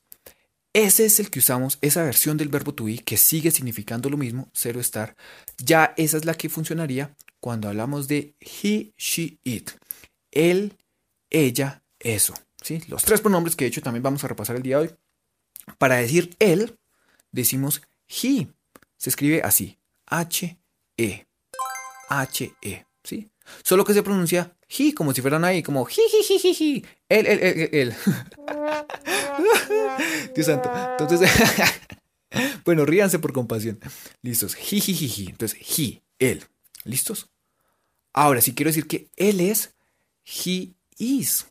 Ese 0.74 1.04
es 1.04 1.20
el 1.20 1.30
que 1.30 1.38
usamos, 1.38 1.78
esa 1.82 2.02
versión 2.02 2.36
del 2.36 2.48
verbo 2.48 2.74
to 2.74 2.84
be 2.84 2.98
que 2.98 3.16
sigue 3.16 3.52
significando 3.52 4.10
lo 4.10 4.16
mismo, 4.16 4.50
ser 4.52 4.76
o 4.76 4.80
estar. 4.80 5.16
Ya 5.56 5.94
esa 5.96 6.16
es 6.16 6.24
la 6.24 6.34
que 6.34 6.48
funcionaría 6.48 7.14
cuando 7.38 7.68
hablamos 7.68 8.08
de 8.08 8.34
he, 8.40 8.92
she, 8.98 9.38
it. 9.44 9.70
Él, 10.32 10.76
ella, 11.30 11.84
eso. 12.00 12.34
¿sí? 12.60 12.82
Los 12.88 13.04
tres 13.04 13.20
pronombres 13.20 13.54
que 13.54 13.64
de 13.64 13.68
hecho 13.68 13.82
también 13.82 14.02
vamos 14.02 14.24
a 14.24 14.28
repasar 14.28 14.56
el 14.56 14.62
día 14.62 14.78
de 14.78 14.88
hoy. 14.88 14.94
Para 15.78 15.94
decir 15.94 16.34
él, 16.40 16.76
decimos 17.30 17.80
he. 18.08 18.48
Se 18.96 19.10
escribe 19.10 19.42
así. 19.44 19.78
H-E. 20.06 21.28
H-E. 22.08 22.86
¿sí? 23.04 23.30
Solo 23.62 23.84
que 23.84 23.94
se 23.94 24.02
pronuncia 24.02 24.56
he, 24.76 24.94
como 24.94 25.14
si 25.14 25.20
fueran 25.20 25.44
ahí, 25.44 25.62
como 25.62 25.84
ji, 25.84 26.02
ji, 26.10 26.22
ji, 26.22 26.38
ji, 26.38 26.54
ji. 26.54 26.84
Él, 27.08 27.26
él, 27.26 27.38
él, 27.42 27.68
él. 27.72 27.94
Dios 30.34 30.46
santo. 30.46 30.70
Entonces, 30.98 31.30
bueno, 32.64 32.84
ríanse 32.84 33.18
por 33.18 33.32
compasión. 33.32 33.78
Listos. 34.22 34.54
Ji, 34.54 34.80
ji, 34.80 34.94
ji, 34.94 35.08
ji. 35.08 35.26
Entonces, 35.28 35.58
he, 35.60 36.02
él. 36.18 36.44
¿Listos? 36.84 37.28
Ahora, 38.12 38.40
si 38.40 38.54
quiero 38.54 38.68
decir 38.68 38.86
que 38.86 39.08
él 39.16 39.40
es, 39.40 39.74
he 40.24 40.72
is. 40.98 41.46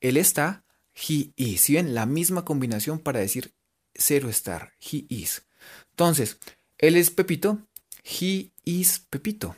Él 0.00 0.16
está, 0.16 0.64
he 0.94 1.30
is. 1.36 1.60
Si 1.60 1.74
ven, 1.74 1.94
la 1.94 2.06
misma 2.06 2.44
combinación 2.44 2.98
para 2.98 3.20
decir 3.20 3.52
cero 3.94 4.28
estar. 4.28 4.72
He 4.80 5.06
is. 5.08 5.42
Entonces, 5.90 6.38
él 6.78 6.96
es 6.96 7.10
Pepito. 7.10 7.58
He 8.02 8.50
is 8.64 9.02
Pepito. 9.10 9.56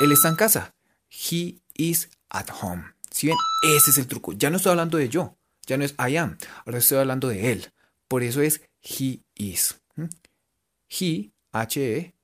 Él 0.00 0.12
está 0.12 0.28
en 0.28 0.36
casa. 0.36 0.74
He 1.08 1.58
is 1.74 2.08
at 2.32 2.48
home. 2.60 2.82
Si 3.10 3.28
ven, 3.28 3.36
ese 3.62 3.90
es 3.90 3.98
el 3.98 4.06
truco. 4.06 4.32
Ya 4.32 4.50
no 4.50 4.56
estoy 4.56 4.70
hablando 4.70 4.98
de 4.98 5.08
yo. 5.08 5.36
Ya 5.66 5.76
no 5.76 5.84
es 5.84 5.94
I 5.98 6.16
am. 6.16 6.36
Ahora 6.64 6.78
estoy 6.78 6.98
hablando 6.98 7.28
de 7.28 7.52
él. 7.52 7.72
Por 8.08 8.22
eso 8.22 8.42
es 8.42 8.62
he 8.82 9.20
is. 9.34 9.80
¿Mm? 9.94 10.06
He, 10.88 11.30
H-E, 11.52 12.14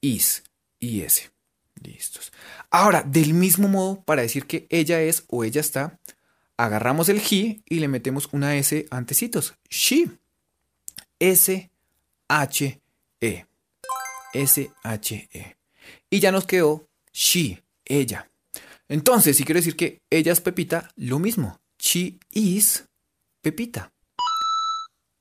is, 0.00 0.44
I-S. 0.80 1.30
Listos. 1.82 2.32
Ahora, 2.70 3.02
del 3.02 3.34
mismo 3.34 3.68
modo, 3.68 4.02
para 4.04 4.22
decir 4.22 4.46
que 4.46 4.66
ella 4.70 5.02
es 5.02 5.24
o 5.28 5.44
ella 5.44 5.60
está, 5.60 5.98
agarramos 6.56 7.08
el 7.08 7.18
he 7.18 7.62
y 7.66 7.80
le 7.80 7.88
metemos 7.88 8.28
una 8.32 8.56
S 8.56 8.86
antecitos. 8.90 9.54
She. 9.68 10.08
S-H-E. 11.18 11.68
S-H-E. 14.32 15.56
Y 16.10 16.20
ya 16.20 16.32
nos 16.32 16.46
quedó 16.46 16.88
she, 17.12 17.62
ella. 17.84 18.28
Entonces, 18.88 19.36
si 19.36 19.44
quiero 19.44 19.60
decir 19.60 19.76
que 19.76 20.02
ella 20.10 20.32
es 20.32 20.40
Pepita, 20.40 20.90
lo 20.96 21.18
mismo. 21.18 21.60
She 21.78 22.18
is 22.30 22.84
Pepita. 23.40 23.92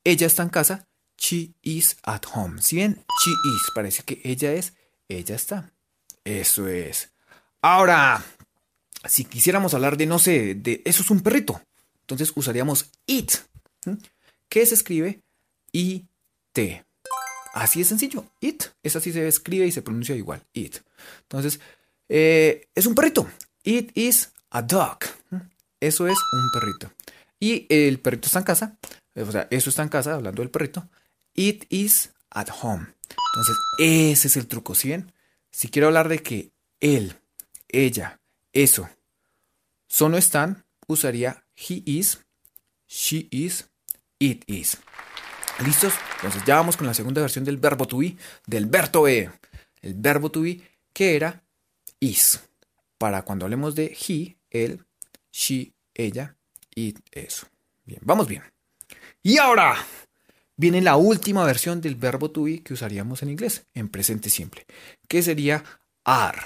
Ella 0.03 0.27
está 0.27 0.43
en 0.43 0.49
casa. 0.49 0.87
She 1.17 1.53
is 1.61 1.97
at 2.03 2.23
home. 2.33 2.61
Si 2.61 2.75
bien 2.75 3.05
she 3.23 3.31
is 3.31 3.71
para 3.73 3.85
decir 3.85 4.03
que 4.03 4.21
ella 4.23 4.53
es, 4.53 4.73
ella 5.07 5.35
está. 5.35 5.71
Eso 6.23 6.67
es. 6.67 7.13
Ahora, 7.61 8.23
si 9.05 9.25
quisiéramos 9.25 9.73
hablar 9.73 9.97
de, 9.97 10.05
no 10.05 10.19
sé, 10.19 10.55
de 10.55 10.81
eso 10.85 11.01
es 11.01 11.09
un 11.09 11.21
perrito, 11.21 11.61
entonces 12.01 12.31
usaríamos 12.35 12.89
it, 13.05 13.31
¿Qué 14.49 14.65
se 14.65 14.75
escribe 14.75 15.21
I-T. 15.71 16.85
Así 17.53 17.81
es 17.81 17.87
sencillo, 17.87 18.25
it. 18.39 18.63
Es 18.81 18.95
así 18.95 19.11
se 19.11 19.27
escribe 19.27 19.65
y 19.65 19.71
se 19.71 19.81
pronuncia 19.81 20.15
igual, 20.15 20.43
it. 20.53 20.77
Entonces, 21.23 21.59
eh, 22.09 22.67
es 22.73 22.85
un 22.85 22.95
perrito. 22.95 23.27
It 23.63 23.91
is 23.95 24.33
a 24.49 24.61
dog. 24.61 24.99
Eso 25.79 26.07
es 26.07 26.17
un 26.33 26.51
perrito. 26.51 26.93
Y 27.39 27.65
el 27.69 27.99
perrito 27.99 28.27
está 28.27 28.39
en 28.39 28.45
casa. 28.45 28.77
O 29.15 29.31
sea, 29.31 29.47
eso 29.51 29.69
está 29.69 29.83
en 29.83 29.89
casa, 29.89 30.13
hablando 30.13 30.41
del 30.41 30.51
perrito. 30.51 30.89
It 31.33 31.65
is 31.69 32.11
at 32.29 32.49
home. 32.61 32.87
Entonces, 33.33 33.57
ese 33.79 34.27
es 34.27 34.37
el 34.37 34.47
truco, 34.47 34.75
¿sí 34.75 34.89
ven? 34.89 35.11
Si 35.51 35.69
quiero 35.69 35.87
hablar 35.87 36.09
de 36.09 36.19
que 36.19 36.51
él, 36.79 37.15
ella, 37.67 38.19
eso, 38.51 38.89
solo 39.87 40.17
están, 40.17 40.65
usaría 40.87 41.45
he 41.55 41.83
is, 41.85 42.19
she 42.87 43.27
is, 43.31 43.69
it 44.19 44.43
is. 44.47 44.77
¿Listos? 45.63 45.93
Entonces 46.15 46.43
ya 46.45 46.55
vamos 46.55 46.77
con 46.77 46.87
la 46.87 46.93
segunda 46.93 47.21
versión 47.21 47.43
del 47.43 47.57
verbo 47.57 47.85
to 47.85 47.97
be, 47.99 48.17
del 48.47 48.65
verbo 48.65 49.03
be. 49.03 49.31
El 49.81 49.93
verbo 49.95 50.31
to 50.31 50.41
be 50.41 50.61
que 50.91 51.15
era 51.15 51.43
is. 51.99 52.39
Para 53.03 53.23
cuando 53.23 53.43
hablemos 53.43 53.75
de 53.75 53.87
he, 53.87 54.37
él, 54.49 54.85
she, 55.29 55.73
ella, 55.93 56.37
it, 56.73 56.99
eso. 57.11 57.45
Bien, 57.83 57.99
vamos 58.01 58.29
bien. 58.29 58.43
Y 59.21 59.39
ahora 59.39 59.75
viene 60.55 60.79
la 60.79 60.95
última 60.95 61.43
versión 61.43 61.81
del 61.81 61.95
verbo 61.95 62.31
to 62.31 62.43
be 62.43 62.63
que 62.63 62.71
usaríamos 62.71 63.21
en 63.21 63.31
inglés, 63.31 63.65
en 63.73 63.89
presente 63.89 64.29
simple, 64.29 64.65
que 65.09 65.21
sería 65.21 65.65
are. 66.05 66.39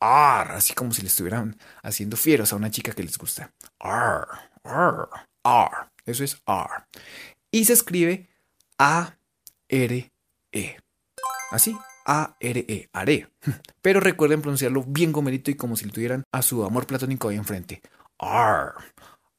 Are, 0.00 0.54
así 0.54 0.74
como 0.74 0.92
si 0.92 1.02
le 1.02 1.06
estuvieran 1.06 1.56
haciendo 1.84 2.16
fieros 2.16 2.52
a 2.52 2.56
una 2.56 2.72
chica 2.72 2.90
que 2.90 3.04
les 3.04 3.16
gusta. 3.16 3.52
Are, 3.78 4.26
are, 4.64 5.06
are. 5.44 5.86
Eso 6.04 6.24
es 6.24 6.36
are. 6.46 6.82
Y 7.52 7.64
se 7.64 7.74
escribe 7.74 8.28
A-R-E. 8.76 10.10
Así, 11.52 11.76
A-R-E, 12.12 12.88
are. 12.92 13.28
Pero 13.82 14.00
recuerden 14.00 14.42
pronunciarlo 14.42 14.82
bien 14.82 15.12
gomerito 15.12 15.52
y 15.52 15.54
como 15.54 15.76
si 15.76 15.84
lo 15.84 15.92
tuvieran 15.92 16.24
a 16.32 16.42
su 16.42 16.64
amor 16.64 16.84
platónico 16.84 17.28
ahí 17.28 17.36
enfrente. 17.36 17.80
Are, 18.18 18.72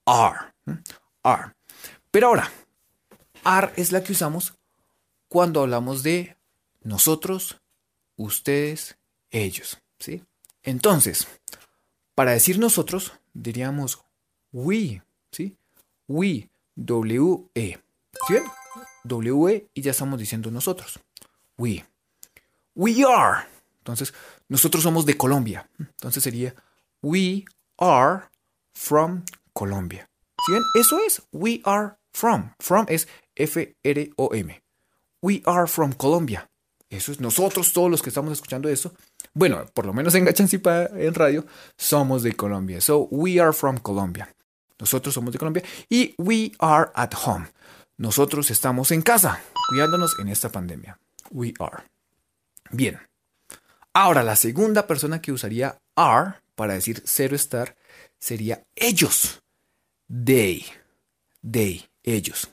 are, 0.05 0.39
are. 1.21 1.51
Pero 2.11 2.27
ahora, 2.27 2.49
are 3.43 3.73
es 3.75 3.91
la 3.91 4.01
que 4.01 4.13
usamos 4.13 4.53
cuando 5.27 5.61
hablamos 5.61 6.01
de 6.01 6.37
nosotros, 6.81 7.61
ustedes, 8.15 8.97
ellos. 9.31 9.77
¿sí? 9.99 10.23
Entonces, 10.63 11.27
para 12.15 12.31
decir 12.31 12.57
nosotros, 12.57 13.11
diríamos 13.33 14.01
we, 14.53 15.03
¿sí? 15.33 15.57
We, 16.07 16.49
W-E. 16.75 17.79
¿Sí 18.27 18.33
ven? 18.33 18.43
W-E 19.03 19.67
y 19.73 19.81
ya 19.81 19.91
estamos 19.91 20.17
diciendo 20.17 20.49
nosotros. 20.51 21.01
We. 21.57 21.85
We 22.75 23.03
are. 23.03 23.47
Entonces, 23.79 24.13
nosotros 24.47 24.83
somos 24.83 25.05
de 25.05 25.17
Colombia. 25.17 25.69
Entonces 25.79 26.23
sería 26.23 26.53
We 27.01 27.45
are 27.77 28.23
from 28.75 29.23
Colombia. 29.53 30.09
¿Sí 30.45 30.53
ven? 30.53 30.63
Eso 30.79 30.99
es 31.05 31.21
We 31.31 31.61
are 31.63 31.93
from. 32.13 32.53
From 32.59 32.85
es 32.89 33.07
F-R-O-M. 33.35 34.61
We 35.21 35.41
are 35.45 35.67
from 35.67 35.93
Colombia. 35.93 36.49
Eso 36.89 37.11
es 37.11 37.21
nosotros, 37.21 37.71
todos 37.71 37.89
los 37.89 38.01
que 38.01 38.09
estamos 38.09 38.33
escuchando 38.33 38.67
eso. 38.67 38.93
Bueno, 39.33 39.65
por 39.73 39.85
lo 39.85 39.93
menos 39.93 40.13
en 40.15 40.25
Gachancipa 40.25 40.87
en 40.87 41.13
radio, 41.13 41.45
somos 41.77 42.21
de 42.21 42.33
Colombia. 42.33 42.81
So, 42.81 43.07
we 43.11 43.39
are 43.39 43.53
from 43.53 43.77
Colombia. 43.77 44.35
Nosotros 44.77 45.13
somos 45.13 45.31
de 45.31 45.39
Colombia. 45.39 45.63
Y 45.89 46.13
we 46.17 46.51
are 46.59 46.91
at 46.95 47.13
home. 47.25 47.47
Nosotros 47.97 48.51
estamos 48.51 48.91
en 48.91 49.01
casa, 49.01 49.41
cuidándonos 49.69 50.19
en 50.19 50.27
esta 50.27 50.49
pandemia. 50.49 50.99
We 51.29 51.53
are. 51.59 51.83
Bien. 52.71 52.99
Ahora, 53.93 54.23
la 54.23 54.35
segunda 54.35 54.87
persona 54.87 55.21
que 55.21 55.31
usaría 55.31 55.79
are 55.95 56.35
para 56.55 56.73
decir 56.73 57.01
cero 57.05 57.35
estar 57.35 57.75
sería 58.19 58.63
ellos. 58.75 59.41
They. 60.07 60.65
They. 61.49 61.85
Ellos. 62.03 62.49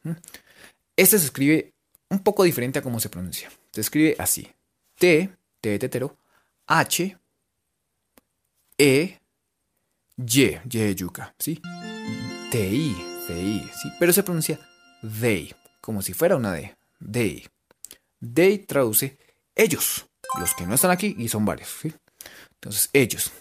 Este 0.96 1.18
se 1.18 1.26
escribe 1.26 1.72
un 2.10 2.20
poco 2.20 2.44
diferente 2.44 2.78
a 2.78 2.82
cómo 2.82 3.00
se 3.00 3.08
pronuncia. 3.08 3.50
Se 3.72 3.80
escribe 3.80 4.16
así. 4.18 4.52
T, 4.98 5.30
T 5.60 5.68
de 5.68 5.78
tetero, 5.78 6.16
H, 6.66 7.16
E, 8.76 9.18
Y, 10.16 10.42
Y 10.42 10.58
de 10.64 10.94
yuca, 10.94 11.34
¿sí? 11.38 11.60
T-I, 12.50 12.96
T-I, 13.28 13.70
¿sí? 13.80 13.92
Pero 14.00 14.12
se 14.12 14.22
pronuncia 14.24 14.58
they, 15.20 15.54
como 15.80 16.02
si 16.02 16.12
fuera 16.12 16.36
una 16.36 16.52
D. 16.52 16.76
They. 17.12 17.46
They 18.20 18.58
traduce 18.58 19.16
ellos, 19.54 20.07
los 20.38 20.54
que 20.54 20.66
no 20.66 20.74
están 20.74 20.90
aquí 20.90 21.14
y 21.18 21.28
son 21.28 21.44
varios, 21.44 21.68
¿sí? 21.80 21.92
Entonces, 22.54 22.90
ellos. 22.92 23.32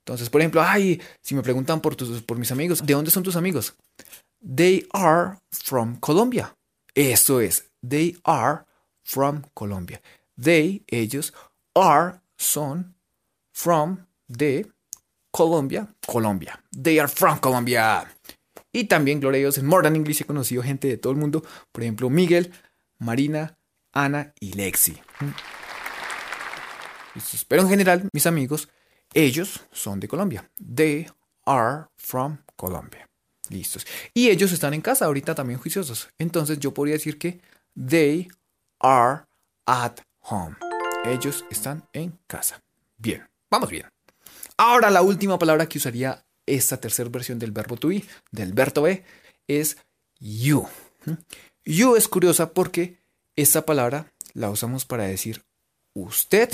Entonces, 0.00 0.28
por 0.28 0.40
ejemplo, 0.40 0.62
ay, 0.62 1.00
si 1.20 1.34
me 1.34 1.42
preguntan 1.42 1.80
por, 1.80 1.94
tus, 1.94 2.22
por 2.22 2.38
mis 2.38 2.50
amigos, 2.50 2.84
¿de 2.84 2.94
dónde 2.94 3.10
son 3.10 3.22
tus 3.22 3.36
amigos? 3.36 3.74
They 4.42 4.88
are 4.92 5.38
from 5.50 5.98
Colombia. 6.00 6.56
Eso 6.94 7.40
es, 7.40 7.70
they 7.86 8.18
are 8.24 8.64
from 9.02 9.42
Colombia. 9.54 10.00
They, 10.36 10.84
ellos, 10.88 11.32
are, 11.74 12.20
son, 12.36 12.94
from, 13.52 14.06
de, 14.26 14.66
Colombia, 15.30 15.88
Colombia. 16.06 16.60
They 16.72 16.98
are 16.98 17.08
from 17.08 17.38
Colombia. 17.38 18.06
Y 18.72 18.84
también, 18.84 19.20
gloria 19.20 19.38
a 19.38 19.40
Dios, 19.40 19.58
en 19.58 19.66
Modern 19.66 19.96
English 19.96 20.22
he 20.22 20.24
conocido 20.24 20.62
gente 20.62 20.88
de 20.88 20.96
todo 20.96 21.12
el 21.12 21.18
mundo. 21.18 21.42
Por 21.72 21.82
ejemplo, 21.82 22.08
Miguel, 22.10 22.52
Marina, 22.98 23.56
Ana 23.92 24.32
y 24.40 24.52
Lexi. 24.52 25.00
Pero 27.48 27.62
en 27.62 27.68
general, 27.68 28.08
mis 28.12 28.26
amigos, 28.26 28.68
ellos 29.12 29.60
son 29.72 30.00
de 30.00 30.08
Colombia. 30.08 30.48
They 30.74 31.08
are 31.44 31.86
from 31.96 32.38
Colombia. 32.56 33.08
Listos. 33.48 33.86
Y 34.14 34.28
ellos 34.30 34.52
están 34.52 34.74
en 34.74 34.80
casa 34.80 35.06
ahorita 35.06 35.34
también 35.34 35.58
juiciosos. 35.58 36.08
Entonces 36.18 36.60
yo 36.60 36.72
podría 36.72 36.94
decir 36.94 37.18
que 37.18 37.40
they 37.74 38.28
are 38.78 39.24
at 39.66 39.98
home. 40.20 40.56
Ellos 41.04 41.44
están 41.50 41.88
en 41.92 42.18
casa. 42.26 42.62
Bien, 42.96 43.28
vamos 43.50 43.70
bien. 43.70 43.86
Ahora 44.56 44.90
la 44.90 45.02
última 45.02 45.38
palabra 45.38 45.66
que 45.66 45.78
usaría 45.78 46.24
esta 46.46 46.78
tercera 46.78 47.08
versión 47.08 47.38
del 47.38 47.50
verbo 47.50 47.76
to 47.76 47.88
be, 47.88 48.04
del 48.30 48.52
verbo 48.52 48.82
be, 48.82 49.04
es 49.48 49.78
you. 50.18 50.68
You 51.64 51.96
es 51.96 52.08
curiosa 52.08 52.52
porque 52.52 53.00
esta 53.36 53.64
palabra 53.64 54.12
la 54.34 54.50
usamos 54.50 54.84
para 54.84 55.04
decir 55.04 55.42
usted 55.94 56.50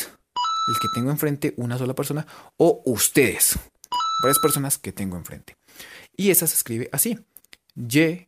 el 0.67 0.79
que 0.81 0.89
tengo 0.95 1.11
enfrente, 1.11 1.55
una 1.57 1.79
sola 1.79 1.95
persona, 1.95 2.27
o 2.57 2.83
ustedes, 2.87 3.59
varias 4.23 4.39
personas 4.39 4.79
que 4.79 4.93
tengo 4.93 5.17
enfrente. 5.17 5.57
Y 6.17 6.31
esa 6.31 6.47
se 6.47 6.55
escribe 6.55 6.89
así. 6.93 7.19
Y, 7.75 8.27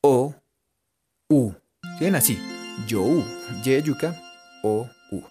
O, 0.00 0.34
U. 1.28 1.52
¿Ven 2.00 2.14
así? 2.14 2.38
Yo, 2.86 3.02
U. 3.02 3.24
Y, 3.64 3.82
yuca, 3.82 4.20
O, 4.62 4.88
U. 5.10 5.22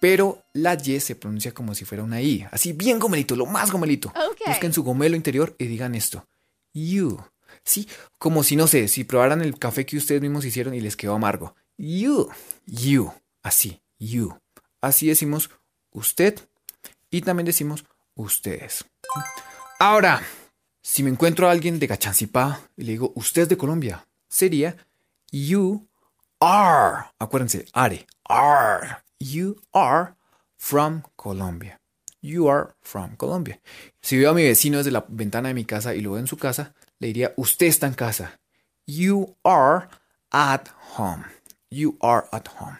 Pero 0.00 0.42
la 0.54 0.74
Y 0.74 0.98
se 1.00 1.14
pronuncia 1.14 1.52
como 1.52 1.74
si 1.74 1.84
fuera 1.84 2.02
una 2.04 2.22
I. 2.22 2.46
Así 2.50 2.72
bien 2.72 2.98
gomelito, 2.98 3.36
lo 3.36 3.46
más 3.46 3.70
gomelito. 3.70 4.12
Busquen 4.46 4.72
su 4.72 4.82
gomelo 4.82 5.16
interior 5.16 5.54
y 5.58 5.66
digan 5.66 5.94
esto. 5.94 6.26
You. 6.72 7.22
Sí, 7.64 7.88
como 8.18 8.42
si 8.42 8.56
no 8.56 8.66
sé, 8.66 8.88
si 8.88 9.04
probaran 9.04 9.42
el 9.42 9.58
café 9.58 9.84
que 9.84 9.96
ustedes 9.96 10.22
mismos 10.22 10.44
hicieron 10.44 10.72
y 10.74 10.80
les 10.80 10.96
quedó 10.96 11.14
amargo. 11.14 11.54
You. 11.76 12.30
You. 12.66 13.12
Así. 13.42 13.82
You. 13.98 14.38
Así 14.80 15.08
decimos 15.08 15.50
usted 15.92 16.38
y 17.10 17.22
también 17.22 17.46
decimos 17.46 17.84
ustedes. 18.14 18.84
Ahora, 19.78 20.22
si 20.82 21.02
me 21.02 21.10
encuentro 21.10 21.48
a 21.48 21.52
alguien 21.52 21.78
de 21.78 21.86
Gachancipá 21.86 22.60
y 22.76 22.84
le 22.84 22.92
digo 22.92 23.12
usted 23.14 23.42
es 23.42 23.48
de 23.48 23.56
Colombia, 23.56 24.06
sería 24.28 24.76
you 25.30 25.86
are. 26.40 27.06
Acuérdense, 27.18 27.66
are. 27.72 28.06
Are. 28.24 28.98
You 29.18 29.56
are 29.72 30.14
from 30.56 31.02
Colombia. 31.16 31.80
You 32.22 32.48
are 32.48 32.74
from 32.82 33.16
Colombia. 33.16 33.60
Si 34.00 34.18
veo 34.18 34.30
a 34.30 34.34
mi 34.34 34.42
vecino 34.42 34.78
desde 34.78 34.90
la 34.90 35.04
ventana 35.08 35.48
de 35.48 35.54
mi 35.54 35.64
casa 35.64 35.94
y 35.94 36.00
lo 36.00 36.12
veo 36.12 36.20
en 36.20 36.26
su 36.26 36.36
casa, 36.36 36.74
le 36.98 37.08
diría 37.08 37.32
usted 37.36 37.66
está 37.66 37.86
en 37.86 37.94
casa. 37.94 38.40
You 38.86 39.36
are 39.44 39.88
at 40.30 40.68
home. 40.96 41.24
You 41.70 41.96
are 42.00 42.26
at 42.32 42.48
home. 42.58 42.78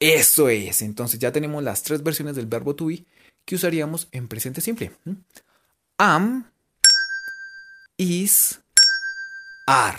Eso 0.00 0.48
es. 0.48 0.82
Entonces 0.82 1.18
ya 1.18 1.32
tenemos 1.32 1.62
las 1.62 1.82
tres 1.82 2.02
versiones 2.02 2.36
del 2.36 2.46
verbo 2.46 2.74
to 2.74 2.86
be 2.86 3.04
que 3.44 3.54
usaríamos 3.54 4.08
en 4.12 4.28
presente 4.28 4.60
simple. 4.60 4.92
Am, 5.98 6.50
is, 7.96 8.60
are. 9.66 9.98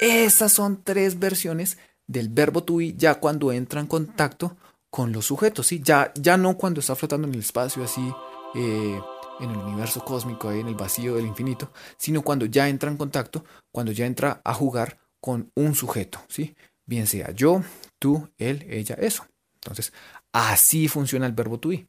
Esas 0.00 0.52
son 0.52 0.82
tres 0.82 1.18
versiones 1.18 1.78
del 2.06 2.28
verbo 2.28 2.64
to 2.64 2.76
be 2.76 2.94
ya 2.94 3.14
cuando 3.16 3.52
entra 3.52 3.80
en 3.80 3.86
contacto 3.86 4.56
con 4.90 5.12
los 5.12 5.26
sujetos, 5.26 5.66
¿sí? 5.66 5.80
Ya, 5.82 6.12
ya 6.14 6.36
no 6.36 6.56
cuando 6.56 6.80
está 6.80 6.96
flotando 6.96 7.28
en 7.28 7.34
el 7.34 7.40
espacio 7.40 7.84
así, 7.84 8.12
eh, 8.54 9.00
en 9.40 9.50
el 9.50 9.56
universo 9.56 10.04
cósmico, 10.04 10.48
ahí 10.48 10.60
en 10.60 10.68
el 10.68 10.74
vacío 10.74 11.14
del 11.14 11.26
infinito, 11.26 11.72
sino 11.96 12.22
cuando 12.22 12.46
ya 12.46 12.68
entra 12.68 12.90
en 12.90 12.96
contacto, 12.96 13.44
cuando 13.70 13.92
ya 13.92 14.06
entra 14.06 14.40
a 14.44 14.54
jugar 14.54 14.98
con 15.20 15.50
un 15.54 15.74
sujeto, 15.74 16.20
¿sí? 16.28 16.56
Bien 16.88 17.06
sea 17.06 17.32
yo, 17.32 17.62
tú, 17.98 18.30
él, 18.38 18.64
ella, 18.66 18.94
eso. 18.98 19.26
Entonces, 19.56 19.92
así 20.32 20.88
funciona 20.88 21.26
el 21.26 21.32
verbo 21.32 21.60
to 21.60 21.68
be. 21.68 21.86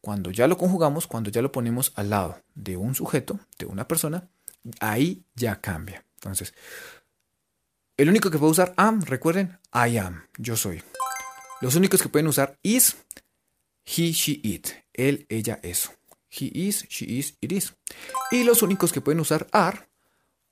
Cuando 0.00 0.32
ya 0.32 0.48
lo 0.48 0.58
conjugamos, 0.58 1.06
cuando 1.06 1.30
ya 1.30 1.40
lo 1.40 1.52
ponemos 1.52 1.92
al 1.94 2.10
lado 2.10 2.42
de 2.56 2.76
un 2.76 2.96
sujeto, 2.96 3.38
de 3.60 3.66
una 3.66 3.86
persona, 3.86 4.28
ahí 4.80 5.24
ya 5.36 5.60
cambia. 5.60 6.04
Entonces, 6.14 6.52
el 7.96 8.08
único 8.08 8.28
que 8.28 8.38
puede 8.38 8.50
usar 8.50 8.74
am, 8.76 9.02
recuerden, 9.02 9.56
I 9.72 9.98
am, 9.98 10.24
yo 10.36 10.56
soy. 10.56 10.82
Los 11.60 11.76
únicos 11.76 12.02
que 12.02 12.08
pueden 12.08 12.26
usar 12.26 12.58
is, 12.64 12.96
he, 13.84 14.10
she, 14.10 14.40
it, 14.42 14.70
él, 14.92 15.26
ella, 15.28 15.60
eso. 15.62 15.92
He 16.28 16.50
is, 16.52 16.88
she 16.88 17.04
is, 17.04 17.36
it 17.40 17.52
is. 17.52 17.72
Y 18.32 18.42
los 18.42 18.62
únicos 18.62 18.92
que 18.92 19.00
pueden 19.00 19.20
usar 19.20 19.46
are, 19.52 19.88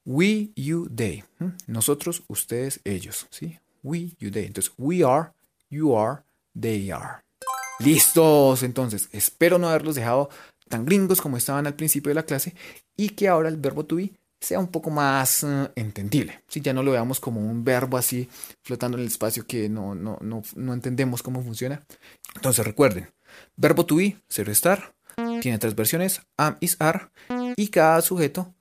we, 0.04 0.52
you, 0.54 0.88
they. 0.88 1.24
Nosotros, 1.66 2.22
ustedes, 2.28 2.80
ellos. 2.84 3.26
¿sí? 3.30 3.58
We, 3.82 4.16
you, 4.18 4.30
they. 4.30 4.47
Entonces, 4.47 4.73
we 4.76 5.04
are, 5.04 5.32
you 5.70 5.97
are, 5.97 6.23
they 6.58 6.90
are. 6.90 7.23
Listos, 7.78 8.62
entonces, 8.62 9.08
espero 9.12 9.58
no 9.58 9.68
haberlos 9.68 9.94
dejado 9.94 10.30
tan 10.68 10.85
gringos 10.85 11.20
como 11.20 11.37
estaban 11.37 11.66
al 11.66 11.75
principio 11.75 12.11
de 12.11 12.16
la 12.16 12.25
clase 12.25 12.54
y 12.97 13.11
que 13.11 13.28
ahora 13.28 13.49
el 13.49 13.56
verbo 13.56 13.85
to 13.85 13.97
be 13.97 14.12
sea 14.40 14.58
un 14.58 14.68
poco 14.68 14.90
más 14.90 15.42
uh, 15.42 15.70
entendible. 15.75 16.42
Si 16.49 16.61
ya 16.61 16.73
no 16.73 16.82
lo 16.82 16.92
veamos 16.92 17.20
como 17.20 17.40
un 17.40 17.64
verbo 17.64 17.96
así 17.96 18.29
flotando 18.62 18.96
en 18.96 19.02
el 19.02 19.09
espacio 19.09 19.46
que 19.46 19.68
no, 19.68 19.94
no, 19.94 20.18
no, 20.20 20.42
no 20.55 20.74
entendemos 20.74 21.22
cómo 21.22 21.42
funciona. 21.42 21.85
Entonces 22.35 22.64
recuerden, 22.64 23.11
verbo 23.57 23.85
to 23.85 23.96
be, 23.96 24.16
cero 24.29 24.52
estar, 24.52 24.94
tiene 25.40 25.59
tres 25.59 25.74
versiones, 25.74 26.22
am, 26.37 26.57
is, 26.61 26.76
are, 26.79 27.09
y 27.57 27.68
cada 27.68 28.00
sujeto 28.02 28.55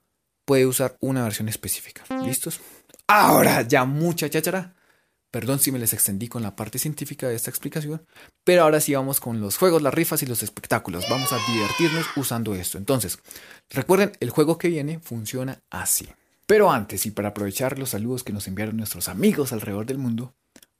puede 0.44 0.66
usar 0.66 0.96
una 1.00 1.22
versión 1.22 1.48
específica. 1.48 2.02
¿Listos? 2.24 2.60
Ahora 3.06 3.62
ya 3.62 3.84
mucha 3.84 4.28
cháchara. 4.28 4.74
Perdón 5.30 5.58
si 5.58 5.70
me 5.70 5.78
les 5.78 5.92
extendí 5.92 6.28
con 6.28 6.42
la 6.42 6.56
parte 6.56 6.78
científica 6.78 7.28
de 7.28 7.34
esta 7.34 7.50
explicación, 7.50 8.02
pero 8.44 8.62
ahora 8.62 8.80
sí 8.80 8.94
vamos 8.94 9.20
con 9.20 9.40
los 9.40 9.58
juegos, 9.58 9.82
las 9.82 9.92
rifas 9.92 10.22
y 10.22 10.26
los 10.26 10.42
espectáculos. 10.42 11.04
Vamos 11.10 11.32
a 11.32 11.52
divertirnos 11.52 12.06
usando 12.16 12.54
esto. 12.54 12.78
Entonces, 12.78 13.18
recuerden, 13.68 14.12
el 14.20 14.30
juego 14.30 14.56
que 14.56 14.68
viene 14.68 15.00
funciona 15.00 15.60
así. 15.68 16.08
Pero 16.46 16.70
antes, 16.70 17.04
y 17.04 17.10
para 17.10 17.28
aprovechar 17.28 17.78
los 17.78 17.90
saludos 17.90 18.24
que 18.24 18.32
nos 18.32 18.48
enviaron 18.48 18.78
nuestros 18.78 19.08
amigos 19.08 19.52
alrededor 19.52 19.84
del 19.84 19.98
mundo, 19.98 20.32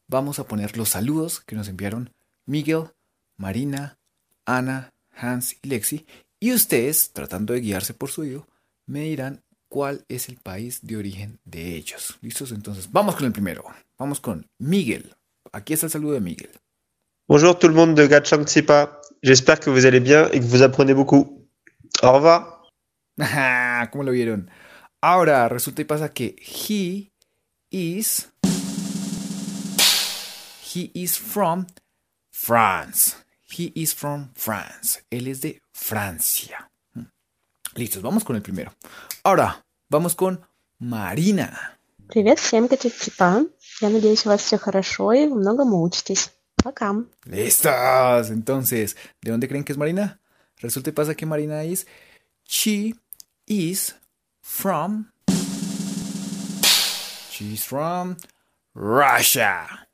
vamos 0.06 0.38
a 0.38 0.44
poner 0.44 0.78
los 0.78 0.88
saludos 0.88 1.40
que 1.40 1.54
nos 1.54 1.68
enviaron 1.68 2.14
Miguel, 2.46 2.84
Marina, 3.36 3.98
Ana, 4.46 4.94
Hans 5.14 5.56
y 5.60 5.68
Lexi. 5.68 6.06
Y 6.40 6.54
ustedes, 6.54 7.10
tratando 7.12 7.52
de 7.52 7.60
guiarse 7.60 7.92
por 7.92 8.10
su 8.10 8.22
oído, 8.22 8.48
me 8.86 9.00
dirán 9.00 9.42
cuál 9.68 10.04
es 10.08 10.28
el 10.28 10.36
país 10.36 10.80
de 10.82 10.96
origen 10.96 11.38
de 11.44 11.76
ellos. 11.76 12.18
¿Listos? 12.20 12.52
Entonces, 12.52 12.90
vamos 12.90 13.16
con 13.16 13.26
el 13.26 13.32
primero. 13.32 13.64
Vamos 13.98 14.20
con 14.20 14.46
Miguel. 14.58 15.14
Aquí 15.52 15.72
está 15.72 15.86
el 15.86 15.92
saludo 15.92 16.14
de 16.14 16.20
Miguel. 16.20 16.50
Bonjour 17.26 17.58
tout 17.58 17.68
le 17.68 17.74
monde 17.74 17.94
de 17.94 18.06
Gatchangtsipa. 18.08 19.00
J'espère 19.22 19.60
que 19.60 19.70
vous 19.70 19.84
allez 19.84 20.00
bien 20.00 20.28
et 20.32 20.40
que 20.40 20.46
vous 20.46 20.62
apprenez 20.62 20.94
beaucoup. 20.94 21.46
Au 22.02 22.12
revoir. 22.12 22.62
¿Cómo 23.90 24.04
lo 24.04 24.12
vieron? 24.12 24.50
Ahora 25.00 25.48
resulta 25.48 25.82
y 25.82 25.84
pasa 25.84 26.08
que 26.08 26.36
he 26.40 27.10
is 27.70 28.30
he 30.74 30.90
is 30.94 31.18
from 31.18 31.66
France. 32.30 33.16
He 33.50 33.72
is 33.74 33.94
from 33.94 34.30
France. 34.34 35.02
Él 35.10 35.26
es 35.28 35.40
de 35.40 35.60
Francia. 35.72 36.67
Listos, 37.75 38.01
vamos 38.01 38.23
con 38.23 38.35
el 38.35 38.41
primero. 38.41 38.73
Ahora, 39.23 39.63
vamos 39.89 40.15
con 40.15 40.41
Marina. 40.79 41.79
Привет 42.07 42.39
всем, 42.39 42.67
Катя 42.67 42.89
Я 43.81 43.89
надеюсь, 43.89 44.25
у 44.25 44.29
вас 44.29 44.41
все 44.41 44.57
хорошо 44.57 45.13
и 45.13 45.25
вы 45.25 45.35
многому 45.35 45.81
учитесь. 45.81 46.31
Пока. 46.63 46.95
Listos. 47.25 48.29
Entonces, 48.29 48.95
¿de 49.21 49.31
dónde 49.31 49.47
creen 49.47 49.63
que 49.63 49.73
es 49.73 49.77
Marina? 49.77 50.19
Resulta 50.57 50.91
y 50.91 50.93
pasa 50.93 51.15
que 51.15 51.25
Marina 51.25 51.63
es 51.63 51.87
She 52.45 52.95
is 53.47 53.95
from 54.41 55.11
She's 57.31 57.65
from 57.65 58.15
Russia. 58.75 59.87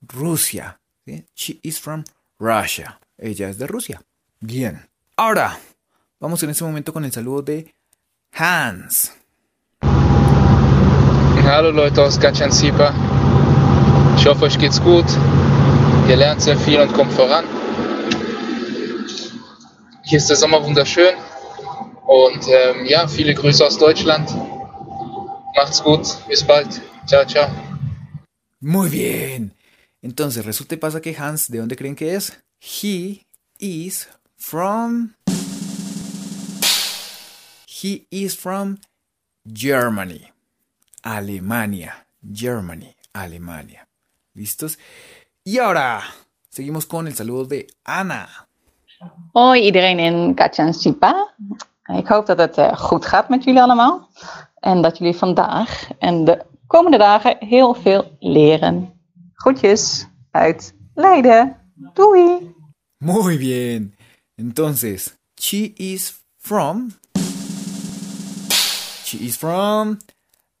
Rusia. 0.00 0.78
¿sí? 1.04 1.26
She 1.34 1.60
is 1.62 1.78
from 1.78 2.04
Russia. 2.38 3.00
Ella 3.18 3.48
es 3.48 3.58
de 3.58 3.66
Rusia. 3.66 4.00
Bien. 4.40 4.88
Ahora, 5.16 5.58
vamos 6.19 6.43
en 6.43 6.49
este 6.49 6.63
momento 6.63 6.93
con 6.93 7.05
el 7.05 7.11
saludo 7.11 7.41
de 7.41 7.73
Hans. 8.33 9.13
Hallo 11.43 11.71
Leute 11.71 12.01
aus 12.01 12.19
Gatschanzipa. 12.19 12.93
Ich 14.17 14.27
hoffe, 14.27 14.45
euch 14.45 14.57
geht's 14.59 14.79
gut. 14.81 15.05
Ihr 16.07 16.17
lernt 16.17 16.41
sehr 16.41 16.57
viel 16.57 16.79
und 16.79 16.93
kommt 16.93 17.13
voran. 17.13 17.45
Hier 20.03 20.17
ist 20.17 20.29
der 20.29 20.35
Sommer 20.35 20.63
wunderschön. 20.63 21.15
Und 22.05 22.47
ähm, 22.47 22.85
ja, 22.85 23.07
viele 23.07 23.33
Grüße 23.33 23.65
aus 23.65 23.77
Deutschland. 23.77 24.29
Macht's 25.55 25.81
gut. 25.83 26.17
Bis 26.27 26.43
bald. 26.43 26.81
Ciao, 27.05 27.25
ciao. 27.25 27.49
Muy 28.59 28.89
bien. 28.89 29.53
Entonces, 30.01 30.45
resulta 30.45 30.75
y 30.75 30.77
pasa 30.77 31.01
que 31.01 31.15
Hans, 31.17 31.49
¿de 31.49 31.59
dónde 31.59 31.75
creen 31.75 31.95
que 31.95 32.15
es? 32.15 32.33
He 32.59 33.25
is 33.59 34.07
from. 34.35 35.13
He 37.81 38.07
is 38.09 38.35
from 38.35 38.77
Germany. 39.45 40.31
Alemania. 41.03 41.93
Germany. 42.21 42.95
Alemania. 43.13 43.87
¿Listos? 44.33 44.77
Y 45.45 45.59
ahora, 45.59 46.01
seguimos 46.49 46.85
con 46.85 47.07
el 47.07 47.15
saludo 47.15 47.45
de 47.45 47.67
Ana. 47.85 48.27
Hoi 49.33 49.61
iedereen 49.61 49.99
in 49.99 50.35
Gatjansipa. 50.35 51.33
Ik 51.97 52.07
hoop 52.07 52.25
dat 52.25 52.37
het 52.37 52.57
eh, 52.57 52.77
goed 52.77 53.05
gaat 53.05 53.29
met 53.29 53.43
jullie 53.43 53.61
allemaal. 53.61 54.09
En 54.59 54.81
dat 54.81 54.97
jullie 54.97 55.15
vandaag 55.15 55.89
en 55.99 56.25
de 56.25 56.45
komende 56.67 56.97
dagen 56.97 57.35
heel 57.39 57.73
veel 57.73 58.17
leren. 58.19 58.93
Groetjes 59.33 60.07
uit 60.31 60.73
Leiden. 60.93 61.55
Doei! 61.93 62.55
Muy 62.97 63.37
bien. 63.37 63.95
Entonces, 64.35 65.17
she 65.35 65.73
is 65.75 66.23
from. 66.37 66.97
She 69.09 69.25
is 69.25 69.39
from 69.39 69.97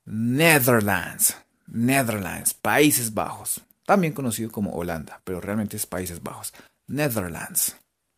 Netherlands. 0.07 1.35
Netherlands, 1.67 2.55
Países 2.55 3.13
Bajos. 3.13 3.61
También 3.85 4.13
conocido 4.13 4.51
como 4.51 4.71
Holanda, 4.71 5.21
pero 5.23 5.39
realmente 5.39 5.77
es 5.77 5.85
Países 5.85 6.19
Bajos. 6.19 6.51
Netherlands. 6.87 7.75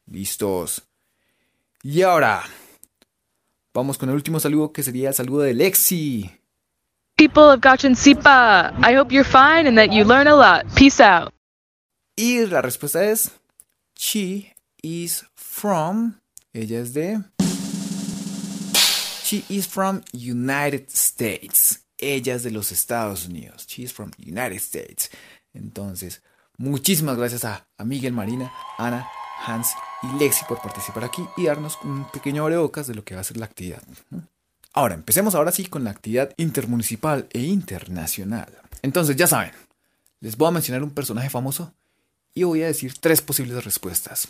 Listos. 0.10 0.84
Y 1.84 2.02
ahora, 2.04 2.44
vamos 3.74 3.98
con 3.98 4.08
el 4.08 4.16
último 4.16 4.40
saludo 4.40 4.72
que 4.72 4.84
sería 4.84 5.10
el 5.10 5.16
saludo 5.16 5.42
de 5.42 5.54
Lexi. 5.54 6.32
People 7.18 7.52
of 7.52 7.60
Gachan 7.60 7.94
Sipa, 7.94 8.74
I 8.80 8.96
hope 8.96 9.14
you're 9.14 9.26
fine 9.26 9.68
and 9.68 9.78
that 9.78 9.92
you 9.92 10.06
learn 10.06 10.28
a 10.28 10.34
lot. 10.34 10.66
Peace 10.76 11.02
out. 11.04 11.34
Y 12.16 12.46
la 12.46 12.62
respuesta 12.62 13.04
es, 13.04 13.32
she 13.98 14.54
is 14.82 15.26
from, 15.36 16.22
ella 16.54 16.80
es 16.80 16.94
de, 16.94 17.20
she 19.32 19.46
is 19.48 19.66
from 19.66 20.02
United 20.12 20.90
States. 20.90 21.86
Ella 21.98 22.36
es 22.36 22.44
de 22.44 22.52
los 22.52 22.74
Estados 22.74 23.28
Unidos. 23.28 23.66
She 23.66 23.84
is 23.84 23.94
from 23.94 24.12
United 24.18 24.58
States. 24.58 25.10
Entonces, 25.54 26.22
muchísimas 26.58 27.18
gracias 27.18 27.46
a, 27.46 27.66
Miguel, 27.86 28.12
Marina, 28.12 28.52
Ana, 28.78 29.08
Hans 29.46 29.70
y 30.04 30.20
Lexi 30.20 30.44
por 30.50 30.62
participar 30.62 31.06
aquí 31.06 31.24
y 31.38 31.46
darnos 31.46 31.80
un 31.84 32.12
pequeño 32.12 32.44
abrebocas 32.44 32.88
de 32.88 32.96
lo 32.96 33.06
que 33.06 33.16
va 33.16 33.22
a 33.22 33.24
ser 33.24 33.38
la 33.38 33.46
actividad. 33.46 33.82
Ahora, 34.74 34.96
empecemos 34.96 35.34
ahora 35.34 35.54
sí 35.54 35.66
con 35.66 35.86
la 35.86 35.92
actividad 35.92 36.34
intermunicipal 36.36 37.28
e 37.32 37.40
internacional. 37.40 38.50
Entonces, 38.82 39.16
ya 39.16 39.28
saben, 39.28 39.54
les 40.20 40.36
voy 40.36 40.50
a 40.50 40.52
mencionar 40.52 40.84
un 40.84 40.92
personaje 40.92 41.30
famoso 41.30 41.74
y 42.34 42.44
voy 42.44 42.64
a 42.64 42.68
decir 42.68 42.98
tres 43.00 43.22
posibles 43.22 43.64
respuestas. 43.64 44.28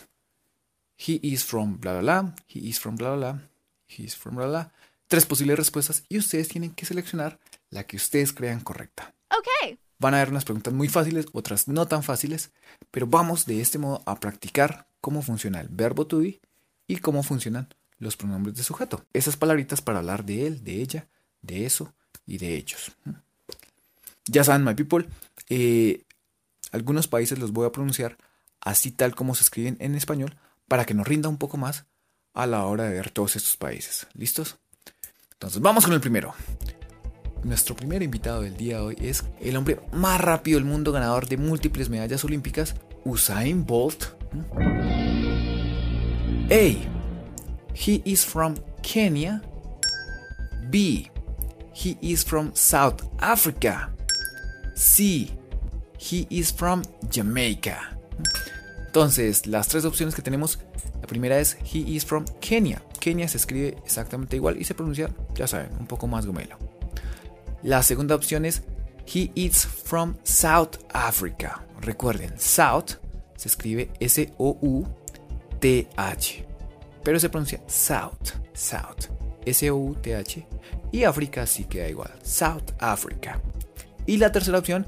He 0.96 1.18
is 1.22 1.44
from 1.44 1.80
bla 1.80 1.98
bla 1.98 2.00
bla, 2.02 2.34
he 2.46 2.60
is 2.60 2.78
from 2.78 2.94
bla 2.94 3.16
bla 3.16 3.32
bla, 3.32 3.42
he 3.88 4.04
is 4.04 4.14
from 4.14 4.36
bla 4.36 4.46
bla. 4.46 4.72
Tres 5.12 5.26
posibles 5.26 5.58
respuestas 5.58 6.04
y 6.08 6.16
ustedes 6.16 6.48
tienen 6.48 6.70
que 6.70 6.86
seleccionar 6.86 7.38
la 7.68 7.84
que 7.84 7.96
ustedes 7.96 8.32
crean 8.32 8.60
correcta. 8.60 9.14
Okay. 9.28 9.78
Van 9.98 10.14
a 10.14 10.16
haber 10.16 10.30
unas 10.30 10.46
preguntas 10.46 10.72
muy 10.72 10.88
fáciles, 10.88 11.26
otras 11.34 11.68
no 11.68 11.86
tan 11.86 12.02
fáciles, 12.02 12.50
pero 12.90 13.06
vamos 13.06 13.44
de 13.44 13.60
este 13.60 13.76
modo 13.76 14.02
a 14.06 14.18
practicar 14.18 14.88
cómo 15.02 15.20
funciona 15.20 15.60
el 15.60 15.68
verbo 15.68 16.06
to 16.06 16.20
be 16.20 16.40
y 16.86 16.96
cómo 16.96 17.22
funcionan 17.22 17.68
los 17.98 18.16
pronombres 18.16 18.56
de 18.56 18.62
sujeto. 18.62 19.04
Esas 19.12 19.36
palabritas 19.36 19.82
para 19.82 19.98
hablar 19.98 20.24
de 20.24 20.46
él, 20.46 20.64
de 20.64 20.80
ella, 20.80 21.06
de 21.42 21.66
eso 21.66 21.92
y 22.24 22.38
de 22.38 22.56
ellos. 22.56 22.92
Ya 24.24 24.44
saben, 24.44 24.64
my 24.64 24.72
people, 24.74 25.06
eh, 25.50 26.06
algunos 26.70 27.06
países 27.06 27.38
los 27.38 27.52
voy 27.52 27.66
a 27.66 27.72
pronunciar 27.72 28.16
así 28.62 28.90
tal 28.90 29.14
como 29.14 29.34
se 29.34 29.42
escriben 29.42 29.76
en 29.78 29.94
español 29.94 30.38
para 30.68 30.86
que 30.86 30.94
nos 30.94 31.06
rinda 31.06 31.28
un 31.28 31.36
poco 31.36 31.58
más 31.58 31.84
a 32.32 32.46
la 32.46 32.64
hora 32.64 32.84
de 32.84 32.94
ver 32.94 33.10
todos 33.10 33.36
estos 33.36 33.58
países. 33.58 34.06
¿Listos? 34.14 34.56
Entonces 35.42 35.60
vamos 35.60 35.84
con 35.84 35.92
el 35.92 36.00
primero. 36.00 36.32
Nuestro 37.42 37.74
primer 37.74 38.00
invitado 38.00 38.42
del 38.42 38.56
día 38.56 38.76
de 38.76 38.82
hoy 38.82 38.96
es 39.00 39.24
el 39.40 39.56
hombre 39.56 39.80
más 39.90 40.20
rápido 40.20 40.56
del 40.56 40.64
mundo, 40.64 40.92
ganador 40.92 41.26
de 41.26 41.36
múltiples 41.36 41.90
medallas 41.90 42.24
olímpicas, 42.24 42.76
Usain 43.04 43.66
Bolt. 43.66 44.04
A. 46.48 46.76
He 47.74 48.02
is 48.04 48.24
from 48.24 48.54
Kenya. 48.84 49.42
B. 50.70 51.10
He 51.74 51.98
is 52.00 52.24
from 52.24 52.52
South 52.54 53.02
Africa. 53.18 53.90
C. 54.76 55.28
He 55.98 56.28
is 56.30 56.52
from 56.52 56.82
Jamaica. 57.12 57.98
Entonces, 58.86 59.48
las 59.48 59.66
tres 59.66 59.84
opciones 59.84 60.14
que 60.14 60.22
tenemos, 60.22 60.60
la 61.00 61.08
primera 61.08 61.40
es 61.40 61.56
He 61.64 61.80
is 61.80 62.04
from 62.04 62.26
Kenya. 62.40 62.80
Kenia 63.02 63.26
se 63.26 63.36
escribe 63.36 63.76
exactamente 63.84 64.36
igual 64.36 64.56
y 64.60 64.64
se 64.64 64.74
pronuncia, 64.74 65.10
ya 65.34 65.48
saben, 65.48 65.72
un 65.80 65.88
poco 65.88 66.06
más 66.06 66.24
gomelo. 66.24 66.56
La 67.64 67.82
segunda 67.82 68.14
opción 68.14 68.44
es 68.44 68.62
He 69.12 69.32
is 69.34 69.66
from 69.66 70.14
South 70.22 70.76
Africa. 70.92 71.66
Recuerden, 71.80 72.38
South 72.38 73.00
se 73.34 73.48
escribe 73.48 73.90
S-O-U-T-H, 73.98 74.36
pero 77.02 77.18
se 77.18 77.28
pronuncia 77.28 77.60
South, 77.66 78.34
South, 78.52 79.08
S-O-U-T-H, 79.46 80.46
y 80.92 81.02
África 81.02 81.44
sí 81.44 81.64
queda 81.64 81.88
igual, 81.88 82.12
South 82.22 82.70
Africa. 82.78 83.40
Y 84.06 84.18
la 84.18 84.30
tercera 84.30 84.58
opción, 84.58 84.86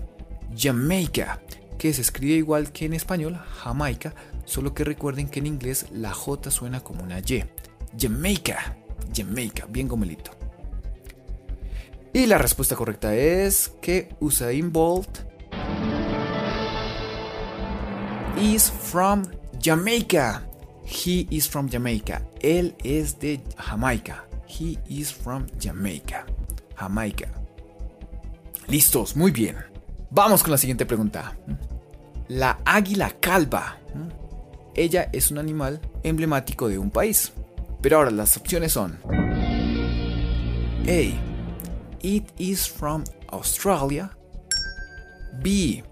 Jamaica, 0.57 1.42
que 1.79 1.92
se 1.92 2.03
escribe 2.03 2.35
igual 2.35 2.70
que 2.70 2.85
en 2.85 2.92
español, 2.92 3.40
Jamaica, 3.57 4.14
solo 4.44 4.72
que 4.72 4.85
recuerden 4.85 5.27
que 5.29 5.40
en 5.40 5.48
inglés 5.48 5.87
la 5.90 6.12
J 6.12 6.53
suena 6.53 6.79
como 6.79 7.03
una 7.03 7.18
Y. 7.18 7.42
Jamaica, 7.98 8.76
Jamaica, 9.14 9.66
bien 9.68 9.88
gomelito. 9.88 10.33
Y 12.12 12.26
la 12.26 12.38
respuesta 12.38 12.76
correcta 12.76 13.14
es 13.14 13.72
que 13.80 14.14
Usain 14.20 14.72
Bolt 14.72 15.18
is 18.40 18.70
from 18.70 19.24
Jamaica. 19.61 20.46
He 20.85 21.26
is 21.30 21.48
from 21.48 21.68
Jamaica. 21.68 22.22
Él 22.40 22.76
es 22.85 23.18
de 23.18 23.40
Jamaica. 23.57 24.26
He 24.46 24.78
is 24.88 25.12
from 25.12 25.46
Jamaica. 25.61 26.26
Jamaica. 26.76 27.28
Listos, 28.68 29.16
muy 29.16 29.30
bien. 29.30 29.57
Vamos 30.11 30.42
con 30.42 30.52
la 30.52 30.59
siguiente 30.59 30.87
pregunta. 30.87 31.37
La 32.28 32.59
águila 32.64 33.11
calva. 33.18 33.78
Ella 34.74 35.09
es 35.12 35.30
un 35.30 35.38
animal 35.38 35.80
emblemático 36.02 36.68
de 36.68 36.78
un 36.78 36.90
país. 36.90 37.33
Pero 37.85 37.99
ahora 37.99 38.11
las 38.11 38.35
opciones 38.38 38.73
son 38.73 38.99
A. 40.88 41.03
It 42.01 42.25
is 42.38 42.66
from 42.66 43.05
Australia. 43.31 44.11
B. 45.42 45.85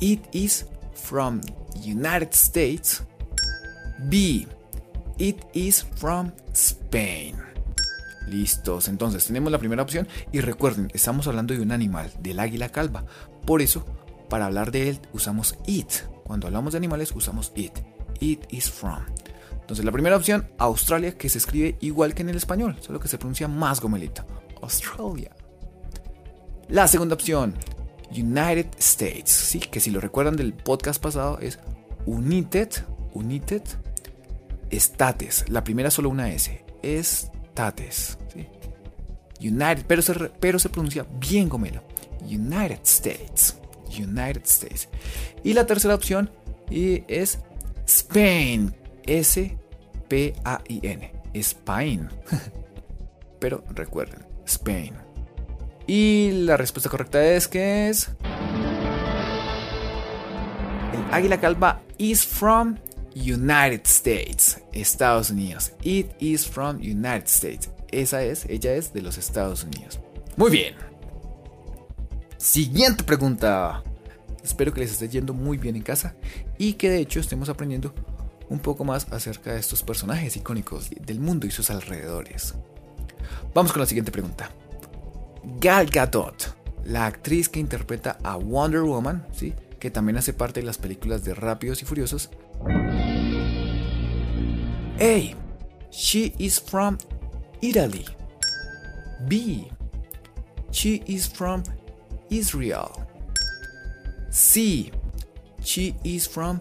It 0.00 0.22
is 0.32 0.66
from 0.92 1.40
United 1.86 2.32
States. 2.32 3.04
B. 4.08 4.48
It 5.18 5.36
is 5.54 5.86
from 5.94 6.32
Spain. 6.52 7.36
Listos, 8.26 8.88
entonces 8.88 9.24
tenemos 9.24 9.52
la 9.52 9.58
primera 9.58 9.84
opción 9.84 10.08
y 10.32 10.40
recuerden, 10.40 10.88
estamos 10.94 11.28
hablando 11.28 11.54
de 11.54 11.60
un 11.60 11.70
animal, 11.70 12.12
del 12.18 12.40
águila 12.40 12.70
calva. 12.70 13.04
Por 13.46 13.62
eso, 13.62 13.86
para 14.28 14.46
hablar 14.46 14.72
de 14.72 14.88
él 14.88 15.00
usamos 15.12 15.56
it. 15.68 15.92
Cuando 16.24 16.48
hablamos 16.48 16.72
de 16.72 16.78
animales 16.78 17.12
usamos 17.14 17.52
it. 17.54 17.78
It 18.18 18.46
is 18.50 18.68
from. 18.68 19.04
Entonces 19.70 19.84
la 19.84 19.92
primera 19.92 20.16
opción, 20.16 20.48
Australia, 20.58 21.16
que 21.16 21.28
se 21.28 21.38
escribe 21.38 21.76
igual 21.78 22.12
que 22.12 22.22
en 22.22 22.28
el 22.28 22.36
español, 22.36 22.76
solo 22.80 22.98
que 22.98 23.06
se 23.06 23.18
pronuncia 23.18 23.46
más 23.46 23.80
gomelito. 23.80 24.26
Australia. 24.62 25.30
La 26.66 26.88
segunda 26.88 27.14
opción, 27.14 27.54
United 28.10 28.66
States, 28.80 29.30
sí, 29.30 29.60
que 29.60 29.78
si 29.78 29.92
lo 29.92 30.00
recuerdan 30.00 30.34
del 30.34 30.54
podcast 30.54 31.00
pasado 31.00 31.38
es 31.38 31.60
United, 32.04 32.68
United 33.14 33.62
States. 34.70 35.44
La 35.48 35.62
primera 35.62 35.92
solo 35.92 36.08
una 36.08 36.32
S, 36.32 36.64
States. 36.82 38.18
United, 39.40 39.84
pero 39.86 40.02
se, 40.02 40.14
pero 40.40 40.58
se 40.58 40.68
pronuncia 40.68 41.06
bien 41.20 41.48
gomelo. 41.48 41.84
United 42.22 42.80
States, 42.82 43.56
United 43.96 44.42
States. 44.42 44.88
Y 45.44 45.52
la 45.52 45.64
tercera 45.64 45.94
opción 45.94 46.28
es 46.68 47.38
Spain, 47.86 48.74
S-P-A-I-N, 49.10 51.02
Spain. 51.34 52.08
pero 53.40 53.64
recuerden, 53.74 54.24
Spain. 54.46 54.94
Y 55.88 56.30
la 56.44 56.56
respuesta 56.56 56.88
correcta 56.88 57.20
es 57.24 57.48
que 57.48 57.88
es. 57.88 58.10
El 60.92 61.02
águila 61.12 61.40
calva 61.40 61.82
is 61.98 62.24
from 62.24 62.76
United 63.16 63.82
States, 63.86 64.62
Estados 64.72 65.30
Unidos. 65.30 65.72
It 65.82 66.12
is 66.20 66.46
from 66.46 66.76
United 66.76 67.26
States. 67.26 67.68
Esa 67.90 68.22
es, 68.22 68.46
ella 68.48 68.74
es 68.74 68.92
de 68.92 69.02
los 69.02 69.18
Estados 69.18 69.64
Unidos. 69.64 69.98
Muy 70.36 70.52
bien. 70.52 70.76
Siguiente 72.36 73.02
pregunta. 73.02 73.82
Espero 74.44 74.72
que 74.72 74.80
les 74.80 74.92
esté 74.92 75.08
yendo 75.08 75.34
muy 75.34 75.58
bien 75.58 75.74
en 75.74 75.82
casa 75.82 76.14
y 76.56 76.74
que 76.74 76.88
de 76.88 76.98
hecho 76.98 77.18
estemos 77.18 77.48
aprendiendo 77.48 77.92
un 78.50 78.58
poco 78.58 78.84
más 78.84 79.10
acerca 79.12 79.54
de 79.54 79.60
estos 79.60 79.82
personajes 79.82 80.36
icónicos 80.36 80.90
del 80.90 81.20
mundo 81.20 81.46
y 81.46 81.50
sus 81.50 81.70
alrededores. 81.70 82.54
Vamos 83.54 83.72
con 83.72 83.80
la 83.80 83.86
siguiente 83.86 84.12
pregunta. 84.12 84.50
Gal 85.58 85.86
Gadot, 85.86 86.54
la 86.84 87.06
actriz 87.06 87.48
que 87.48 87.60
interpreta 87.60 88.18
a 88.22 88.36
Wonder 88.36 88.82
Woman, 88.82 89.26
¿sí? 89.32 89.54
que 89.78 89.90
también 89.90 90.18
hace 90.18 90.32
parte 90.32 90.60
de 90.60 90.66
las 90.66 90.78
películas 90.78 91.24
de 91.24 91.34
Rápidos 91.34 91.80
y 91.82 91.86
Furiosos. 91.86 92.30
A. 95.00 95.34
She 95.90 96.34
is 96.38 96.60
from 96.60 96.98
Italy. 97.62 98.04
B. 99.26 99.70
She 100.70 101.02
is 101.06 101.28
from 101.28 101.62
Israel. 102.30 102.90
C. 104.30 104.92
She 105.62 105.94
is 106.04 106.28
from 106.28 106.60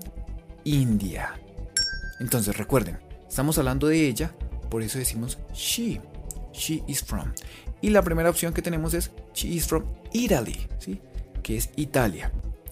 India. 0.66 1.34
Entonces 2.20 2.58
recuerden, 2.58 3.00
estamos 3.28 3.58
hablando 3.58 3.88
de 3.88 4.08
ella, 4.08 4.34
por 4.70 4.84
eso 4.84 5.00
decimos 5.00 5.38
she. 5.54 6.02
She 6.54 6.84
is 6.88 7.04
from. 7.04 7.32
Y 7.82 7.90
la 7.92 8.02
primera 8.02 8.30
opción 8.30 8.54
que 8.54 8.62
tenemos 8.62 8.94
es 8.94 9.12
She 9.34 9.48
is 9.50 9.68
from 9.68 9.86
Italy, 10.12 10.68
¿sí? 10.80 11.00
que 11.42 11.58
es 11.58 11.70
Italia. 11.76 12.32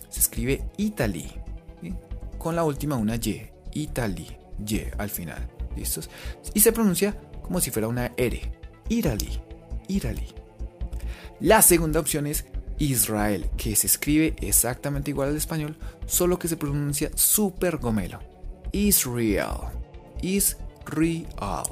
Se 0.09 0.19
escribe 0.19 0.65
Italy, 0.77 1.31
con 2.37 2.55
la 2.55 2.63
última 2.63 2.95
una 2.95 3.15
Y, 3.15 3.49
Italy. 3.73 4.27
Y 4.65 4.81
al 4.97 5.09
final. 5.09 5.47
¿Listos? 5.75 6.09
Y 6.53 6.59
se 6.59 6.71
pronuncia 6.71 7.15
como 7.41 7.61
si 7.61 7.71
fuera 7.71 7.87
una 7.87 8.13
R. 8.17 8.51
Irali. 8.89 9.39
Irali. 9.87 10.27
La 11.39 11.61
segunda 11.61 11.99
opción 11.99 12.25
es 12.25 12.45
Israel, 12.79 13.49
que 13.57 13.75
se 13.75 13.87
escribe 13.87 14.35
exactamente 14.41 15.11
igual 15.11 15.29
al 15.29 15.37
español, 15.37 15.77
solo 16.05 16.39
que 16.39 16.47
se 16.47 16.57
pronuncia 16.57 17.11
súper 17.15 17.77
gomelo. 17.77 18.19
Israel. 18.71 19.71
Israel. 20.21 21.63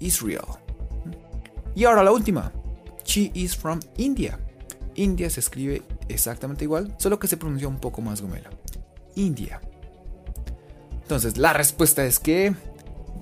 Israel. 0.00 0.44
Y 1.74 1.84
ahora 1.84 2.02
la 2.02 2.12
última. 2.12 2.52
She 3.04 3.30
is 3.34 3.56
from 3.56 3.80
India. 3.96 4.38
India 4.94 5.30
se 5.30 5.40
escribe 5.40 5.82
exactamente 6.08 6.64
igual, 6.64 6.94
solo 6.98 7.18
que 7.18 7.28
se 7.28 7.36
pronuncia 7.36 7.68
un 7.68 7.78
poco 7.78 8.02
más 8.02 8.20
gomelo. 8.20 8.50
India. 9.14 9.60
Entonces, 11.02 11.38
la 11.38 11.52
respuesta 11.52 12.04
es 12.04 12.18
que 12.18 12.54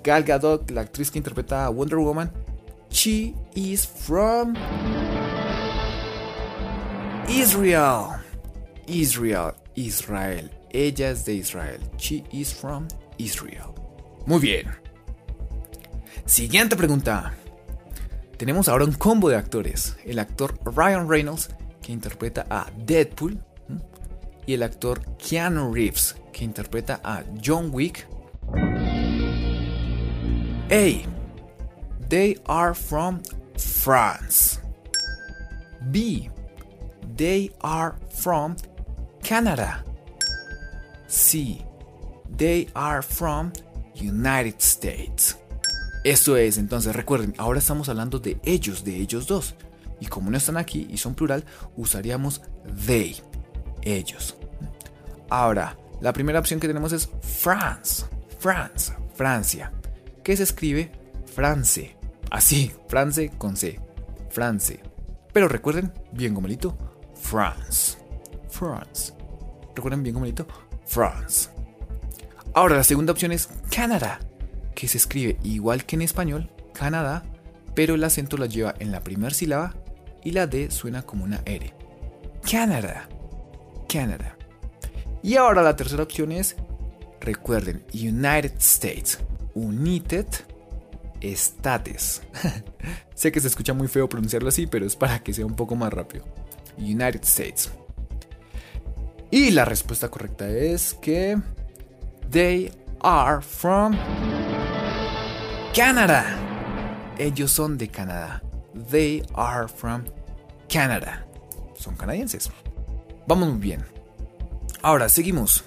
Gal 0.02 0.24
Gadot, 0.24 0.70
la 0.70 0.80
actriz 0.80 1.10
que 1.10 1.18
interpreta 1.18 1.66
a 1.66 1.70
Wonder 1.70 1.98
Woman, 1.98 2.32
she 2.90 3.34
is 3.54 3.86
from 3.86 4.54
Israel. 7.28 8.20
Israel, 8.88 9.54
Israel. 9.74 10.50
Ella 10.70 11.10
es 11.10 11.24
de 11.24 11.34
Israel. 11.34 11.80
She 11.96 12.24
is 12.32 12.52
from 12.52 12.88
Israel. 13.18 13.72
Muy 14.26 14.40
bien. 14.40 14.66
Siguiente 16.24 16.76
pregunta. 16.76 17.34
Tenemos 18.36 18.68
ahora 18.68 18.84
un 18.84 18.92
combo 18.92 19.28
de 19.28 19.36
actores. 19.36 19.96
El 20.04 20.18
actor 20.18 20.58
Ryan 20.64 21.08
Reynolds, 21.08 21.50
que 21.80 21.92
interpreta 21.92 22.46
a 22.50 22.66
Deadpool, 22.76 23.38
y 24.46 24.54
el 24.54 24.62
actor 24.62 25.00
Keanu 25.16 25.72
Reeves, 25.72 26.16
que 26.32 26.44
interpreta 26.44 27.00
a 27.02 27.24
John 27.44 27.70
Wick. 27.72 28.06
A. 30.70 31.02
They 32.08 32.40
are 32.46 32.74
from 32.74 33.20
France. 33.56 34.60
B. 35.90 36.30
They 37.16 37.52
are 37.62 37.94
from 38.10 38.56
Canada. 39.22 39.84
C. 41.06 41.65
They 42.36 42.68
are 42.74 43.02
from 43.02 43.52
United 43.94 44.56
States. 44.58 45.38
Eso 46.04 46.36
es, 46.36 46.58
entonces 46.58 46.94
recuerden, 46.94 47.34
ahora 47.36 47.58
estamos 47.58 47.88
hablando 47.88 48.18
de 48.18 48.38
ellos, 48.44 48.84
de 48.84 48.96
ellos 48.96 49.26
dos. 49.26 49.54
Y 50.00 50.06
como 50.06 50.30
no 50.30 50.36
están 50.36 50.56
aquí 50.56 50.86
y 50.90 50.98
son 50.98 51.14
plural, 51.14 51.44
usaríamos 51.76 52.42
they, 52.86 53.16
ellos. 53.82 54.36
Ahora, 55.28 55.76
la 56.00 56.12
primera 56.12 56.38
opción 56.38 56.60
que 56.60 56.68
tenemos 56.68 56.92
es 56.92 57.08
France, 57.22 58.04
France, 58.38 58.92
Francia, 59.14 59.72
que 60.22 60.36
se 60.36 60.42
escribe 60.42 60.92
France, 61.34 61.96
así, 62.30 62.70
France 62.88 63.32
con 63.38 63.56
C, 63.56 63.80
France. 64.30 64.80
Pero 65.32 65.48
recuerden, 65.48 65.92
bien 66.12 66.34
gomelito, 66.34 66.76
France, 67.14 67.98
France. 68.48 69.12
Recuerden 69.74 70.02
bien 70.02 70.14
gomelito, 70.14 70.46
France. 70.86 71.55
Ahora, 72.56 72.76
la 72.76 72.84
segunda 72.84 73.12
opción 73.12 73.32
es 73.32 73.50
Canadá, 73.70 74.18
que 74.74 74.88
se 74.88 74.96
escribe 74.96 75.36
igual 75.42 75.84
que 75.84 75.94
en 75.94 76.00
español, 76.00 76.50
Canadá, 76.72 77.22
pero 77.74 77.94
el 77.94 78.02
acento 78.02 78.38
la 78.38 78.46
lleva 78.46 78.74
en 78.78 78.92
la 78.92 79.04
primera 79.04 79.34
sílaba 79.34 79.74
y 80.24 80.30
la 80.30 80.46
D 80.46 80.70
suena 80.70 81.02
como 81.02 81.24
una 81.24 81.42
R. 81.44 81.74
Canadá, 82.50 83.10
Canadá. 83.86 84.38
Y 85.22 85.36
ahora 85.36 85.60
la 85.60 85.76
tercera 85.76 86.02
opción 86.02 86.32
es, 86.32 86.56
recuerden, 87.20 87.84
United 87.92 88.54
States, 88.56 89.18
United 89.54 90.26
States. 91.20 92.22
sé 93.14 93.32
que 93.32 93.40
se 93.42 93.48
escucha 93.48 93.74
muy 93.74 93.88
feo 93.88 94.08
pronunciarlo 94.08 94.48
así, 94.48 94.66
pero 94.66 94.86
es 94.86 94.96
para 94.96 95.22
que 95.22 95.34
sea 95.34 95.44
un 95.44 95.56
poco 95.56 95.76
más 95.76 95.92
rápido. 95.92 96.24
United 96.78 97.22
States. 97.22 97.70
Y 99.30 99.50
la 99.50 99.66
respuesta 99.66 100.08
correcta 100.08 100.48
es 100.48 100.94
que 100.94 101.36
they 102.30 102.70
are 103.00 103.40
from 103.40 103.96
Canada. 105.72 106.24
Ellos 107.18 107.52
son 107.52 107.76
de 107.78 107.88
Canadá. 107.88 108.42
They 108.90 109.22
are 109.34 109.68
from 109.68 110.04
Canada. 110.68 111.24
Son 111.76 111.96
canadienses. 111.96 112.50
Vamos 113.26 113.48
muy 113.48 113.58
bien. 113.58 113.84
Ahora, 114.82 115.08
seguimos. 115.08 115.64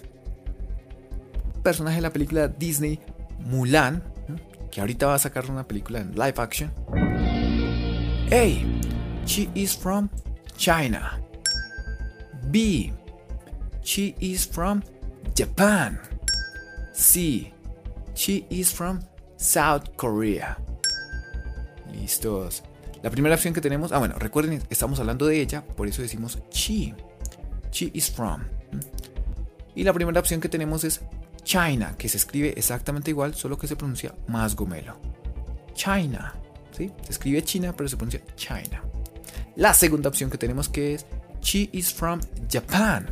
Personaje 1.63 1.97
de 1.97 2.01
la 2.01 2.13
película 2.13 2.47
Disney 2.47 2.99
Mulan, 3.45 4.03
que 4.71 4.81
ahorita 4.81 5.07
va 5.07 5.15
a 5.15 5.19
sacar 5.19 5.49
una 5.49 5.67
película 5.67 5.99
en 5.99 6.11
live 6.11 6.35
action. 6.37 6.71
A. 8.31 9.25
She 9.25 9.49
is 9.55 9.75
from 9.75 10.09
China. 10.57 11.19
B. 12.49 12.93
She 13.83 14.15
is 14.19 14.47
from 14.47 14.83
Japan. 15.35 15.99
C. 16.99 17.53
She 18.13 18.45
is 18.49 18.73
from 18.73 18.99
South 19.37 19.95
Korea. 19.95 20.57
Listos. 21.93 22.61
La 23.01 23.09
primera 23.09 23.35
opción 23.35 23.53
que 23.53 23.61
tenemos, 23.61 23.93
ah 23.93 23.99
bueno, 23.99 24.15
recuerden, 24.19 24.61
estamos 24.69 24.99
hablando 24.99 25.25
de 25.25 25.39
ella, 25.39 25.65
por 25.65 25.87
eso 25.87 26.01
decimos 26.01 26.39
she. 26.51 26.93
She 27.71 27.89
is 27.93 28.11
from. 28.11 28.43
Y 29.75 29.83
la 29.83 29.93
primera 29.93 30.19
opción 30.19 30.41
que 30.41 30.49
tenemos 30.49 30.83
es 30.83 30.99
China, 31.43 31.95
que 31.97 32.09
se 32.09 32.17
escribe 32.17 32.53
exactamente 32.57 33.11
igual, 33.11 33.33
solo 33.33 33.57
que 33.57 33.67
se 33.67 33.77
pronuncia 33.77 34.13
más 34.27 34.57
gomelo. 34.57 34.99
China. 35.73 36.33
¿sí? 36.77 36.91
Se 37.03 37.13
escribe 37.13 37.41
China, 37.43 37.73
pero 37.77 37.87
se 37.87 37.95
pronuncia 37.95 38.21
China. 38.35 38.83
La 39.55 39.73
segunda 39.73 40.09
opción 40.09 40.29
que 40.29 40.37
tenemos 40.37 40.67
que 40.67 40.95
es 40.95 41.05
She 41.41 41.69
is 41.71 41.93
from 41.93 42.19
Japan, 42.51 43.07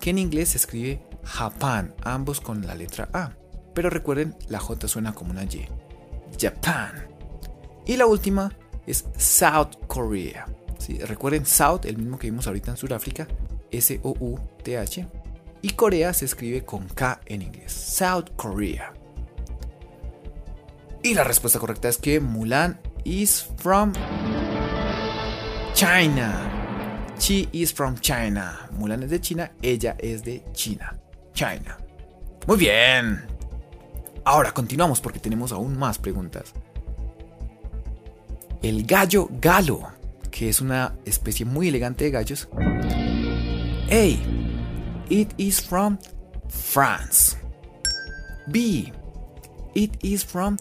que 0.00 0.10
en 0.10 0.18
inglés 0.18 0.48
se 0.48 0.56
escribe 0.56 1.00
Japan, 1.24 1.94
ambos 2.02 2.40
con 2.40 2.66
la 2.66 2.74
letra 2.74 3.08
A. 3.12 3.32
Pero 3.74 3.90
recuerden, 3.90 4.36
la 4.48 4.58
J 4.58 4.88
suena 4.88 5.14
como 5.14 5.30
una 5.30 5.44
Y. 5.44 5.66
Japan. 6.38 7.06
Y 7.86 7.96
la 7.96 8.06
última 8.06 8.52
es 8.86 9.04
South 9.16 9.76
Korea. 9.86 10.46
¿sí? 10.78 10.98
Recuerden 10.98 11.46
South, 11.46 11.84
el 11.84 11.98
mismo 11.98 12.18
que 12.18 12.30
vimos 12.30 12.46
ahorita 12.46 12.72
en 12.72 12.76
Sudáfrica, 12.76 13.26
S-O-U-T-H. 13.70 15.06
Y 15.62 15.70
Corea 15.70 16.12
se 16.14 16.24
escribe 16.24 16.64
con 16.64 16.88
K 16.88 17.20
en 17.26 17.42
inglés. 17.42 17.72
South 17.72 18.30
Korea. 18.36 18.92
Y 21.02 21.14
la 21.14 21.24
respuesta 21.24 21.58
correcta 21.58 21.88
es 21.88 21.98
que 21.98 22.20
Mulan 22.20 22.78
is 23.04 23.46
from 23.56 23.92
China. 25.74 26.46
She 27.18 27.48
is 27.52 27.72
from 27.72 27.98
China. 27.98 28.68
Mulan 28.72 29.02
es 29.02 29.10
de 29.10 29.20
China, 29.20 29.52
ella 29.62 29.96
es 29.98 30.22
de 30.24 30.44
China. 30.52 30.99
China. 31.32 31.78
Muy 32.46 32.56
bien. 32.56 33.24
Ahora 34.24 34.52
continuamos 34.52 35.00
porque 35.00 35.18
tenemos 35.18 35.52
aún 35.52 35.78
más 35.78 35.98
preguntas. 35.98 36.52
El 38.62 38.84
gallo 38.84 39.28
galo, 39.40 39.88
que 40.30 40.48
es 40.48 40.60
una 40.60 40.94
especie 41.04 41.46
muy 41.46 41.68
elegante 41.68 42.04
de 42.04 42.10
gallos. 42.10 42.48
A. 43.90 44.04
It 45.08 45.32
is 45.38 45.60
from 45.60 45.98
France. 46.48 47.36
B. 48.46 48.92
It 49.74 49.96
is 50.02 50.24
from 50.24 50.56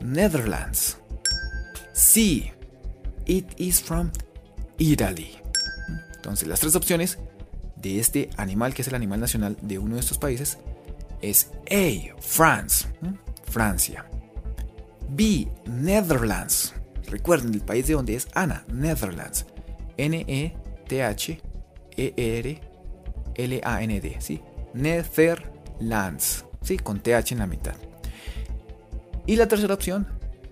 Netherlands. 0.00 0.98
C. 1.92 2.52
It 3.26 3.46
is 3.58 3.80
from 3.82 4.10
Italy. 4.78 5.36
Entonces 6.16 6.48
las 6.48 6.60
tres 6.60 6.76
opciones 6.76 7.18
de 7.80 7.98
este 7.98 8.30
animal, 8.36 8.74
que 8.74 8.82
es 8.82 8.88
el 8.88 8.94
animal 8.94 9.20
nacional 9.20 9.56
de 9.60 9.78
uno 9.78 9.94
de 9.94 10.00
estos 10.00 10.18
países, 10.18 10.58
es 11.22 11.50
A. 11.70 12.16
France, 12.20 12.86
Francia. 13.44 14.06
B. 15.08 15.48
Netherlands. 15.66 16.74
Recuerden 17.06 17.54
el 17.54 17.62
país 17.62 17.86
de 17.86 17.94
donde 17.94 18.14
es 18.14 18.28
Ana, 18.34 18.64
Netherlands. 18.68 19.46
N-E-T-H-E-R-L-A-N-D, 19.96 20.56
¿sí? 24.20 24.40
Netherlands, 24.72 26.44
¿sí? 26.62 26.78
Con 26.78 27.00
TH 27.00 27.32
en 27.32 27.38
la 27.38 27.46
mitad. 27.46 27.74
Y 29.26 29.36
la 29.36 29.48
tercera 29.48 29.74
opción, 29.74 30.06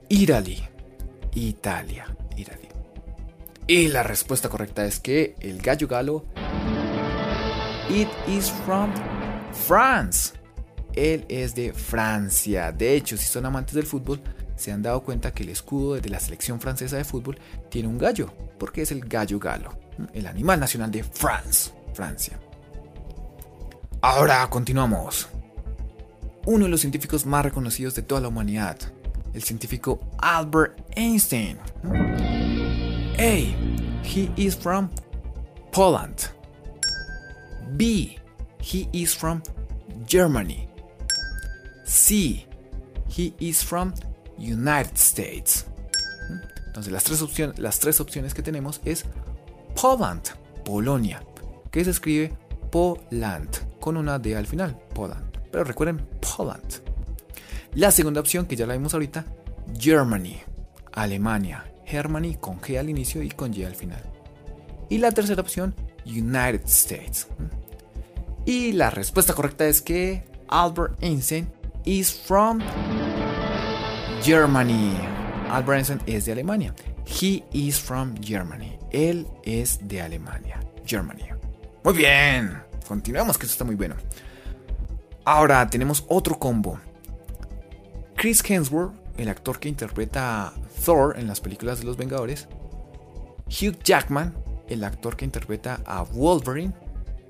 Italy, 0.09 0.63
Italia, 1.35 2.07
Italy. 2.37 2.69
Y 3.67 3.89
la 3.89 4.03
respuesta 4.03 4.49
correcta 4.49 4.85
es 4.87 4.99
que 4.99 5.35
el 5.41 5.61
gallo 5.61 5.89
galo, 5.89 6.25
it 7.91 8.09
is 8.27 8.51
from 8.67 8.93
France. 9.53 10.35
Él 10.95 11.25
es 11.29 11.55
de 11.55 11.73
Francia. 11.73 12.73
De 12.73 12.95
hecho, 12.95 13.17
si 13.17 13.27
son 13.27 13.47
amantes 13.47 13.75
del 13.75 13.87
fútbol, 13.87 14.21
se 14.57 14.73
han 14.73 14.83
dado 14.83 15.03
cuenta 15.03 15.33
que 15.33 15.45
el 15.45 15.51
escudo 15.51 15.95
de 15.95 16.09
la 16.09 16.19
selección 16.19 16.61
francesa 16.61 16.97
de 16.97 17.05
fútbol 17.05 17.39
tiene 17.71 17.89
un 17.89 17.99
gallo, 17.99 18.33
porque 18.59 18.83
es 18.83 18.91
el 18.91 19.01
gallo 19.01 19.39
galo, 19.39 19.79
el 20.13 20.27
animal 20.27 20.59
nacional 20.59 20.91
de 20.91 21.05
France, 21.05 21.71
Francia. 21.95 22.39
Ahora 24.01 24.49
continuamos. 24.51 25.29
uno 26.47 26.65
de 26.65 26.71
los 26.71 26.81
científicos 26.81 27.27
más 27.27 27.45
reconocidos 27.45 27.95
de 27.95 28.03
toda 28.03 28.23
la 28.23 28.29
humanidad, 28.29 28.79
el 29.35 29.43
científico 29.43 30.01
Albert 30.19 30.81
Einstein. 30.97 31.59
A. 33.19 33.55
He 34.03 34.31
is 34.37 34.57
from 34.57 34.89
Poland. 35.73 36.38
B. 37.73 38.19
He 38.61 38.89
is 38.93 39.15
from 39.15 39.43
Germany. 40.07 40.69
C. 41.85 42.47
He 43.09 43.35
is 43.39 43.65
from 43.65 43.95
United 44.39 44.97
States. 44.97 45.67
Entonces 46.67 46.93
las 46.93 47.05
tres, 47.05 47.23
opciones, 47.23 47.59
las 47.59 47.79
tres 47.81 48.01
opciones 48.01 48.35
que 48.35 48.43
tenemos 48.43 48.81
es 48.85 49.05
Poland, 49.81 50.23
Polonia, 50.65 51.23
que 51.71 51.85
se 51.85 51.91
escribe 51.91 52.33
Poland 52.71 53.49
con 53.81 53.97
una 53.97 54.19
D 54.19 54.37
al 54.37 54.47
final, 54.47 54.79
Poland. 54.95 55.25
Pero 55.51 55.65
recuerden, 55.65 56.07
Poland. 56.21 56.83
La 57.75 57.91
segunda 57.91 58.21
opción, 58.21 58.47
que 58.47 58.57
ya 58.57 58.67
la 58.67 58.75
vimos 58.75 58.95
ahorita, 58.95 59.25
Germany, 59.79 60.41
Alemania. 60.93 61.65
Germany 61.89 62.37
con 62.39 62.61
G 62.61 62.79
al 62.79 62.91
inicio 62.91 63.23
y 63.23 63.31
con 63.31 63.55
Y 63.55 63.65
al 63.65 63.75
final. 63.75 64.03
Y 64.91 64.99
la 64.99 65.11
tercera 65.11 65.41
opción, 65.41 65.75
United 66.05 66.67
States. 66.67 67.29
Y 68.45 68.73
la 68.73 68.91
respuesta 68.91 69.35
correcta 69.35 69.67
es 69.67 69.83
que 69.83 70.25
Albert 70.49 71.03
Einstein 71.03 71.51
is 71.85 72.13
from 72.13 72.61
Germany. 74.23 74.97
Albert 75.51 75.79
Einstein 75.79 76.01
es 76.07 76.25
de 76.25 76.33
Alemania. 76.33 76.75
He 77.07 77.45
is 77.53 77.81
from 77.81 78.15
Germany. 78.23 78.79
Él 78.91 79.27
es 79.43 79.87
de 79.87 80.01
Alemania. 80.03 80.61
Germany. 80.87 81.25
Muy 81.85 81.95
bien. 81.95 82.63
Continuamos, 82.87 83.37
que 83.39 83.47
esto 83.47 83.55
está 83.55 83.65
muy 83.65 83.75
bueno. 83.75 83.97
Ahora 85.25 85.69
tenemos 85.69 86.05
otro 86.09 86.39
combo. 86.39 86.79
Chris 88.17 88.43
Hemsworth, 88.49 88.95
el 89.17 89.29
actor 89.29 89.59
que 89.59 89.69
interpreta 89.69 90.49
a 90.49 90.53
Thor 90.85 91.19
en 91.19 91.27
las 91.27 91.41
películas 91.41 91.79
de 91.79 91.85
los 91.85 91.97
Vengadores. 91.97 92.49
Hugh 93.47 93.79
Jackman, 93.83 94.35
el 94.69 94.85
actor 94.85 95.17
que 95.17 95.25
interpreta 95.25 95.81
a 95.85 96.03
Wolverine 96.03 96.73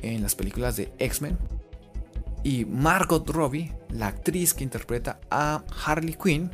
en 0.02 0.22
las 0.22 0.34
películas 0.34 0.76
de 0.76 0.92
X-Men. 0.98 1.38
Y 2.44 2.64
Margot 2.64 3.28
Robbie, 3.28 3.72
la 3.90 4.08
actriz 4.08 4.54
que 4.54 4.64
interpreta 4.64 5.20
a 5.30 5.64
Harley 5.84 6.14
Quinn. 6.14 6.50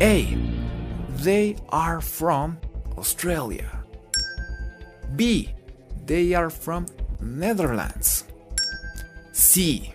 A. 0.00 1.22
They 1.22 1.56
are 1.70 2.00
from 2.00 2.58
Australia. 2.96 3.84
B. 5.14 5.54
They 6.06 6.34
are 6.34 6.50
from 6.50 6.86
Netherlands. 7.20 8.24
C. 9.32 9.94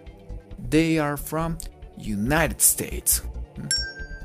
They 0.70 1.00
are 1.00 1.17
from 1.17 1.58
United 1.98 2.60
States. 2.60 3.24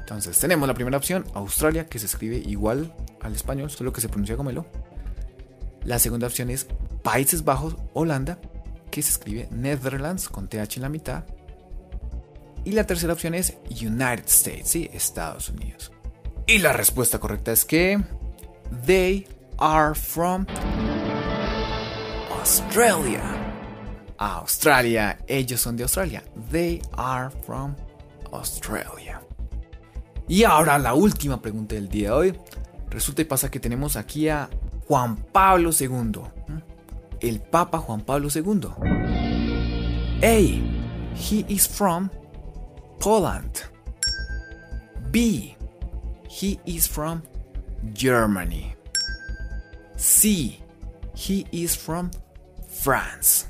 Entonces 0.01 0.39
tenemos 0.39 0.69
la 0.69 0.75
primera 0.75 0.97
opción, 0.97 1.25
Australia, 1.35 1.87
que 1.87 1.99
se 1.99 2.07
escribe 2.07 2.37
igual 2.39 2.95
al 3.21 3.35
español, 3.35 3.71
solo 3.71 3.93
que 3.93 4.01
se 4.01 4.09
pronuncia 4.09 4.37
como 4.37 4.51
elo. 4.51 4.67
La 5.85 5.99
segunda 5.99 6.27
opción 6.27 6.51
es 6.51 6.67
Países 7.07 7.45
Bajos, 7.45 7.77
Holanda, 7.95 8.37
que 8.91 9.01
se 9.01 9.11
escribe 9.11 9.47
Netherlands 9.53 10.29
con 10.29 10.49
TH 10.49 10.79
en 10.79 10.83
la 10.83 10.89
mitad. 10.89 11.23
Y 12.65 12.73
la 12.73 12.83
tercera 12.83 13.13
opción 13.13 13.33
es 13.33 13.57
United 13.71 14.27
States, 14.27 14.71
sí, 14.71 14.91
Estados 14.93 15.49
Unidos. 15.51 15.93
Y 16.49 16.59
la 16.59 16.73
respuesta 16.73 17.21
correcta 17.21 17.53
es 17.53 17.65
que 17.65 18.03
they 18.85 19.25
are 19.59 19.95
from 19.95 20.47
Australia. 22.41 23.23
Australia, 24.19 25.17
ellos 25.29 25.61
son 25.61 25.77
de 25.77 25.85
Australia. 25.85 26.25
They 26.51 26.83
are 26.97 27.31
from 27.31 27.77
Australia. 28.33 29.23
Y 30.27 30.43
ahora 30.43 30.77
la 30.77 30.95
última 30.95 31.41
pregunta 31.41 31.77
del 31.77 31.89
día 31.89 32.09
de 32.09 32.15
hoy. 32.17 32.41
Resulta 32.91 33.23
y 33.23 33.27
pasa 33.27 33.49
que 33.49 33.61
tenemos 33.61 33.95
aquí 33.95 34.29
a 34.29 34.51
Juan 34.89 35.15
Pablo 35.17 35.71
II. 35.71 36.66
El 37.21 37.41
Papa 37.41 37.79
Juan 37.79 38.01
Pablo 38.03 38.29
II. 38.35 38.69
A. 40.23 40.39
He 41.15 41.45
is 41.49 41.67
from 41.67 42.11
Poland. 43.01 43.63
B. 45.11 45.57
He 46.29 46.61
is 46.67 46.89
from 46.89 47.23
Germany. 47.95 48.75
C. 49.97 50.61
He 51.15 51.47
is 51.53 51.77
from 51.77 52.11
France. 52.69 53.47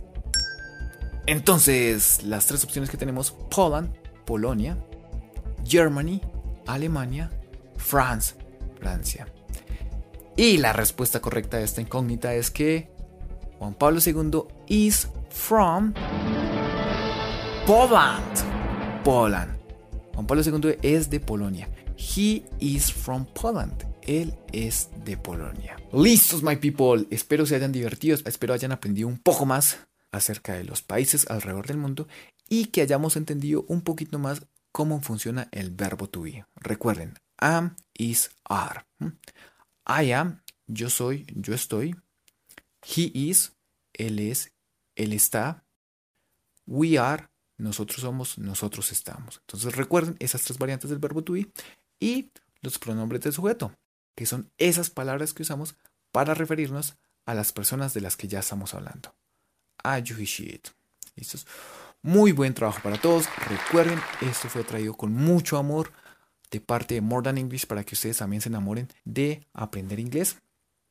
Entonces, 1.27 2.23
las 2.23 2.47
tres 2.47 2.63
opciones 2.63 2.89
que 2.89 2.97
tenemos, 2.97 3.33
Poland, 3.51 3.93
Polonia, 4.25 4.79
Germany, 5.65 6.21
Alemania, 6.67 7.31
France, 7.77 8.37
Francia. 8.79 9.27
Y 10.37 10.59
la 10.59 10.73
respuesta 10.73 11.21
correcta 11.21 11.57
a 11.57 11.61
esta 11.61 11.81
incógnita 11.81 12.35
es 12.35 12.51
que 12.51 12.91
Juan 13.59 13.75
Pablo 13.75 14.01
II 14.05 14.43
is 14.69 15.09
from 15.31 15.95
Poland. 17.67 19.03
Poland. 19.03 19.57
Juan 20.15 20.27
Pablo 20.27 20.43
II 20.43 20.77
es 20.83 21.09
de 21.09 21.21
Polonia. 21.21 21.69
He 21.97 22.45
is 22.61 22.93
from 22.93 23.27
Poland. 23.27 23.85
Él 24.03 24.35
es 24.53 24.91
de 25.05 25.17
Polonia. 25.17 25.77
Listos, 25.93 26.43
my 26.43 26.57
people. 26.57 27.07
Espero 27.11 27.47
se 27.47 27.57
hayan 27.57 27.73
divertido. 27.73 28.19
Espero 28.25 28.55
hayan 28.55 28.73
aprendido 28.73 29.09
un 29.09 29.19
poco 29.19 29.47
más 29.47 29.79
acerca 30.13 30.55
de 30.55 30.65
los 30.65 30.83
países 30.83 31.29
alrededor 31.31 31.67
del 31.67 31.79
mundo 31.79 32.07
y 32.49 32.67
que 32.67 32.83
hayamos 32.83 33.17
entendido 33.17 33.65
un 33.69 33.81
poquito 33.81 34.19
más 34.19 34.43
cómo 34.71 35.01
funciona 35.01 35.49
el 35.53 35.71
verbo 35.71 36.09
to 36.09 36.23
be. 36.23 36.45
Recuerden, 36.57 37.15
am, 37.39 37.77
is, 37.95 38.31
are. 38.45 38.85
I 39.87 40.13
am, 40.13 40.43
yo 40.67 40.91
soy, 40.91 41.27
yo 41.35 41.55
estoy. 41.55 41.97
He 42.87 43.11
is, 43.15 43.53
él 43.93 44.19
es, 44.19 44.53
él 44.95 45.13
está. 45.13 45.65
We 46.67 46.99
are, 46.99 47.29
nosotros 47.57 48.01
somos, 48.01 48.39
nosotros 48.39 48.93
estamos. 48.93 49.39
Entonces 49.41 49.75
recuerden 49.75 50.17
esas 50.19 50.43
tres 50.43 50.59
variantes 50.59 50.91
del 50.91 50.99
verbo 50.99 51.23
to 51.23 51.33
be 51.33 51.49
y 51.99 52.31
los 52.61 52.79
pronombres 52.79 53.23
del 53.23 53.33
sujeto, 53.33 53.73
que 54.15 54.27
son 54.27 54.51
esas 54.59 54.91
palabras 54.91 55.33
que 55.33 55.43
usamos 55.43 55.77
para 56.13 56.35
referirnos 56.35 56.97
a 57.25 57.35
las 57.35 57.53
personas 57.53 57.93
de 57.95 58.01
las 58.01 58.17
que 58.17 58.29
ya 58.29 58.41
estamos 58.41 58.75
hablando. 58.75 59.15
A 59.83 59.99
you, 59.99 60.17
shit. 60.17 60.69
¿Listos? 61.17 61.47
Muy 62.03 62.33
buen 62.33 62.55
trabajo 62.55 62.81
para 62.83 63.01
todos. 63.01 63.27
Recuerden, 63.49 64.01
esto 64.21 64.49
fue 64.49 64.65
traído 64.65 64.95
con 64.95 65.13
mucho 65.13 65.59
amor 65.59 65.93
de 66.51 66.61
parte 66.61 66.95
de 66.95 67.01
More 67.01 67.25
Than 67.25 67.39
English 67.39 67.67
para 67.67 67.85
que 67.85 67.95
ustedes 67.95 68.19
también 68.19 68.41
se 68.41 68.49
enamoren 68.49 68.89
de 69.05 69.47
aprender 69.53 69.99
inglés. 69.99 70.37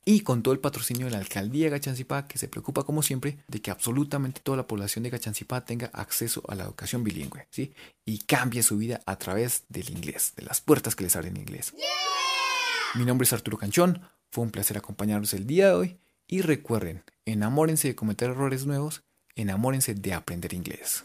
Y 0.08 0.20
con 0.20 0.44
todo 0.44 0.54
el 0.54 0.60
patrocinio 0.60 1.06
de 1.06 1.10
la 1.10 1.18
alcaldía 1.18 1.64
de 1.64 1.70
Gachancipá, 1.70 2.28
que 2.28 2.38
se 2.38 2.46
preocupa 2.46 2.84
como 2.84 3.02
siempre 3.02 3.38
de 3.48 3.60
que 3.60 3.72
absolutamente 3.72 4.40
toda 4.40 4.56
la 4.56 4.68
población 4.68 5.02
de 5.02 5.10
Gachancipá 5.10 5.64
tenga 5.64 5.90
acceso 5.92 6.44
a 6.46 6.54
la 6.54 6.62
educación 6.62 7.02
bilingüe, 7.02 7.48
¿sí? 7.50 7.72
Y 8.04 8.18
cambie 8.18 8.62
su 8.62 8.78
vida 8.78 9.00
a 9.04 9.18
través 9.18 9.64
del 9.68 9.90
inglés, 9.90 10.34
de 10.36 10.44
las 10.44 10.60
puertas 10.60 10.94
que 10.94 11.02
les 11.02 11.16
abren 11.16 11.34
en 11.34 11.42
inglés. 11.42 11.74
Mi 12.94 13.04
nombre 13.04 13.24
es 13.24 13.32
Arturo 13.32 13.58
Canchón, 13.58 14.00
fue 14.30 14.44
un 14.44 14.52
placer 14.52 14.78
acompañarlos 14.78 15.34
el 15.34 15.44
día 15.44 15.66
de 15.66 15.74
hoy 15.74 15.96
y 16.28 16.40
recuerden, 16.40 17.02
enamórense 17.24 17.88
de 17.88 17.96
cometer 17.96 18.30
errores 18.30 18.64
nuevos, 18.64 19.02
enamórense 19.34 19.94
de 19.94 20.14
aprender 20.14 20.54
inglés. 20.54 21.04